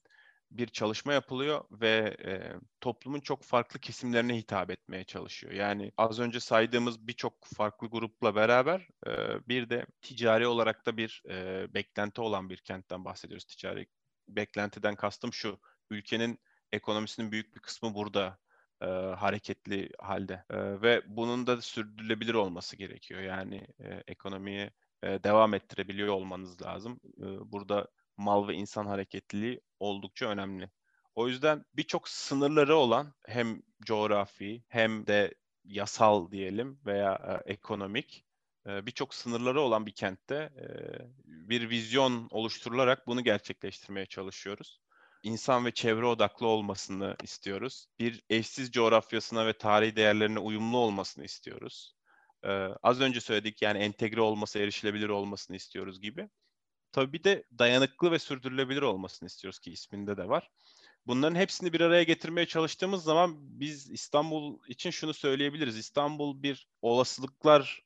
bir 0.51 0.67
çalışma 0.67 1.13
yapılıyor 1.13 1.65
ve 1.71 2.17
e, 2.25 2.53
toplumun 2.81 3.21
çok 3.21 3.43
farklı 3.43 3.81
kesimlerine 3.81 4.37
hitap 4.37 4.71
etmeye 4.71 5.05
çalışıyor. 5.05 5.53
Yani 5.53 5.93
az 5.97 6.21
önce 6.21 6.41
saydığımız 6.41 7.07
birçok 7.07 7.45
farklı 7.45 7.89
grupla 7.89 8.35
beraber 8.35 8.89
e, 9.07 9.11
bir 9.49 9.71
de 9.71 9.87
ticari 10.03 10.47
olarak 10.47 10.87
da 10.87 10.97
bir 10.97 11.23
e, 11.29 11.67
beklenti 11.75 12.21
olan 12.21 12.51
bir 12.51 12.57
kentten 12.57 13.05
bahsediyoruz. 13.05 13.45
Ticari 13.45 13.87
beklentiden 14.29 14.95
kastım 14.97 15.33
şu, 15.33 15.59
ülkenin 15.91 16.39
ekonomisinin 16.75 17.33
büyük 17.33 17.55
bir 17.55 17.61
kısmı 17.61 17.95
burada 17.95 18.39
e, 18.83 18.87
hareketli 19.19 19.91
halde 19.99 20.45
e, 20.51 20.83
ve 20.83 21.03
bunun 21.07 21.47
da 21.47 21.63
sürdürülebilir 21.63 22.35
olması 22.35 22.77
gerekiyor. 22.77 23.21
Yani 23.21 23.67
e, 23.79 24.03
ekonomiyi 24.07 24.71
e, 25.03 25.25
devam 25.25 25.55
ettirebiliyor 25.55 26.09
olmanız 26.09 26.63
lazım. 26.63 27.01
E, 27.19 27.53
burada 27.53 27.89
mal 28.17 28.49
ve 28.49 28.55
insan 28.55 28.87
hareketliliği 28.87 29.61
oldukça 29.81 30.27
önemli. 30.27 30.71
O 31.15 31.29
yüzden 31.29 31.65
birçok 31.75 32.09
sınırları 32.09 32.77
olan 32.77 33.15
hem 33.27 33.63
coğrafi 33.85 34.65
hem 34.69 35.07
de 35.07 35.35
yasal 35.65 36.31
diyelim 36.31 36.81
veya 36.87 37.43
e, 37.47 37.53
ekonomik 37.53 38.25
e, 38.67 38.87
birçok 38.87 39.15
sınırları 39.15 39.61
olan 39.61 39.87
bir 39.87 39.93
kentte 39.93 40.35
e, 40.35 40.67
bir 41.25 41.71
vizyon 41.71 42.29
oluşturularak 42.31 43.07
bunu 43.07 43.25
gerçekleştirmeye 43.25 44.07
çalışıyoruz. 44.07 44.81
İnsan 45.25 45.65
ve 45.65 45.71
çevre 45.71 46.07
odaklı 46.07 46.47
olmasını 46.47 47.17
istiyoruz. 47.23 47.87
Bir 47.99 48.23
eşsiz 48.31 48.73
coğrafyasına 48.73 49.47
ve 49.47 49.53
tarihi 49.53 49.97
değerlerine 49.97 50.39
uyumlu 50.39 50.79
olmasını 50.79 51.25
istiyoruz. 51.25 51.95
Ee, 52.43 52.49
az 52.83 53.01
önce 53.01 53.21
söyledik 53.21 53.63
yani 53.63 53.79
entegre 53.79 54.21
olması, 54.21 54.59
erişilebilir 54.59 55.09
olmasını 55.09 55.57
istiyoruz 55.57 56.01
gibi. 56.01 56.29
Tabii 56.93 57.13
bir 57.13 57.25
de 57.25 57.45
dayanıklı 57.59 58.11
ve 58.11 58.19
sürdürülebilir 58.19 58.83
olmasını 58.83 59.27
istiyoruz 59.27 59.59
ki 59.59 59.73
isminde 59.73 60.17
de 60.17 60.29
var. 60.29 60.51
Bunların 61.07 61.37
hepsini 61.37 61.73
bir 61.73 61.81
araya 61.81 62.03
getirmeye 62.03 62.47
çalıştığımız 62.47 63.05
zaman 63.05 63.37
biz 63.61 63.91
İstanbul 63.91 64.59
için 64.69 64.91
şunu 64.91 65.15
söyleyebiliriz. 65.15 65.79
İstanbul 65.79 66.43
bir 66.43 66.69
olasılıklar 66.83 67.85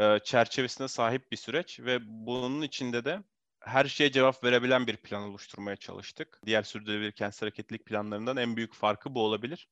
e, 0.00 0.18
çerçevesine 0.24 0.88
sahip 0.88 1.32
bir 1.32 1.36
süreç 1.36 1.80
ve 1.80 1.98
bunun 2.02 2.62
içinde 2.62 3.04
de 3.04 3.22
her 3.60 3.84
şeye 3.84 4.12
cevap 4.12 4.44
verebilen 4.44 4.86
bir 4.86 4.96
plan 4.96 5.22
oluşturmaya 5.22 5.76
çalıştık. 5.76 6.40
Diğer 6.46 6.62
sürdürülebilir 6.62 7.12
kentsel 7.12 7.46
hareketlilik 7.46 7.86
planlarından 7.86 8.36
en 8.36 8.56
büyük 8.56 8.74
farkı 8.74 9.14
bu 9.14 9.22
olabilir. 9.22 9.68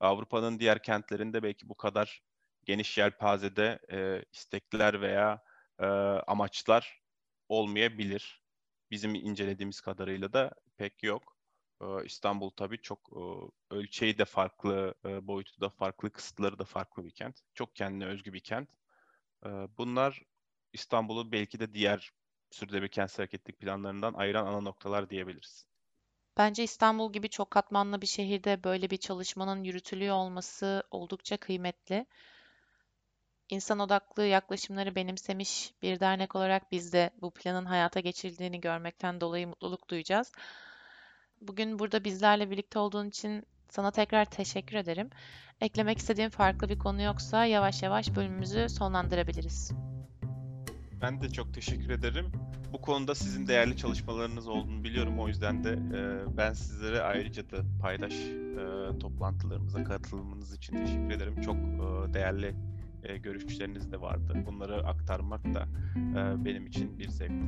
Avrupa'nın 0.00 0.58
diğer 0.58 0.82
kentlerinde 0.82 1.42
belki 1.42 1.68
bu 1.68 1.74
kadar 1.74 2.22
geniş 2.64 2.98
yelpazede 2.98 3.78
e, 3.92 4.24
istekler 4.32 5.00
veya 5.00 5.42
e, 5.78 5.86
amaçlar 6.26 7.02
olmayabilir. 7.48 8.42
Bizim 8.90 9.14
incelediğimiz 9.14 9.80
kadarıyla 9.80 10.32
da 10.32 10.50
pek 10.76 11.02
yok. 11.02 11.36
E, 11.82 11.86
İstanbul 12.04 12.50
tabii 12.50 12.82
çok 12.82 13.00
e, 13.12 13.20
ölçeği 13.74 14.18
de 14.18 14.24
farklı, 14.24 14.94
e, 15.04 15.26
boyutu 15.26 15.60
da 15.60 15.68
farklı, 15.68 16.10
kısıtları 16.12 16.58
da 16.58 16.64
farklı 16.64 17.04
bir 17.04 17.10
kent. 17.10 17.40
Çok 17.54 17.76
kendine 17.76 18.06
özgü 18.06 18.32
bir 18.32 18.40
kent. 18.40 18.68
E, 19.46 19.48
bunlar 19.78 20.22
İstanbul'u 20.72 21.32
belki 21.32 21.60
de 21.60 21.74
diğer 21.74 22.12
sürdürülebilir 22.54 22.90
kentsel 22.90 23.16
hareketlilik 23.16 23.60
planlarından 23.60 24.14
ayıran 24.14 24.46
ana 24.46 24.60
noktalar 24.60 25.10
diyebiliriz. 25.10 25.66
Bence 26.36 26.62
İstanbul 26.62 27.12
gibi 27.12 27.28
çok 27.28 27.50
katmanlı 27.50 28.02
bir 28.02 28.06
şehirde 28.06 28.64
böyle 28.64 28.90
bir 28.90 28.96
çalışmanın 28.96 29.64
yürütülüyor 29.64 30.16
olması 30.16 30.82
oldukça 30.90 31.36
kıymetli. 31.36 32.06
İnsan 33.48 33.78
odaklı 33.78 34.24
yaklaşımları 34.24 34.94
benimsemiş 34.94 35.74
bir 35.82 36.00
dernek 36.00 36.36
olarak 36.36 36.72
biz 36.72 36.92
de 36.92 37.10
bu 37.20 37.30
planın 37.30 37.64
hayata 37.64 38.00
geçirildiğini 38.00 38.60
görmekten 38.60 39.20
dolayı 39.20 39.48
mutluluk 39.48 39.90
duyacağız. 39.90 40.32
Bugün 41.40 41.78
burada 41.78 42.04
bizlerle 42.04 42.50
birlikte 42.50 42.78
olduğun 42.78 43.08
için 43.08 43.46
sana 43.70 43.90
tekrar 43.90 44.24
teşekkür 44.24 44.76
ederim. 44.76 45.10
Eklemek 45.60 45.98
istediğin 45.98 46.28
farklı 46.28 46.68
bir 46.68 46.78
konu 46.78 47.02
yoksa 47.02 47.44
yavaş 47.44 47.82
yavaş 47.82 48.16
bölümümüzü 48.16 48.68
sonlandırabiliriz. 48.68 49.72
Ben 51.02 51.20
de 51.20 51.28
çok 51.28 51.54
teşekkür 51.54 51.90
ederim. 51.90 52.26
Bu 52.72 52.80
konuda 52.80 53.14
sizin 53.14 53.46
değerli 53.46 53.76
çalışmalarınız 53.76 54.48
olduğunu 54.48 54.84
biliyorum. 54.84 55.18
O 55.18 55.28
yüzden 55.28 55.64
de 55.64 55.70
e, 55.72 56.36
ben 56.36 56.52
sizlere 56.52 57.00
ayrıca 57.00 57.50
da 57.50 57.56
paydaş 57.80 58.12
e, 58.14 58.98
toplantılarımıza 58.98 59.84
katılmanız 59.84 60.54
için 60.54 60.76
teşekkür 60.76 61.10
ederim. 61.10 61.40
Çok 61.42 61.56
e, 61.56 62.14
değerli 62.14 62.54
e, 63.02 63.16
görüşleriniz 63.16 63.92
de 63.92 64.00
vardı. 64.00 64.44
Bunları 64.46 64.86
aktarmak 64.86 65.54
da 65.54 65.68
e, 65.96 66.44
benim 66.44 66.66
için 66.66 66.98
bir 66.98 67.08
zevkti. 67.08 67.44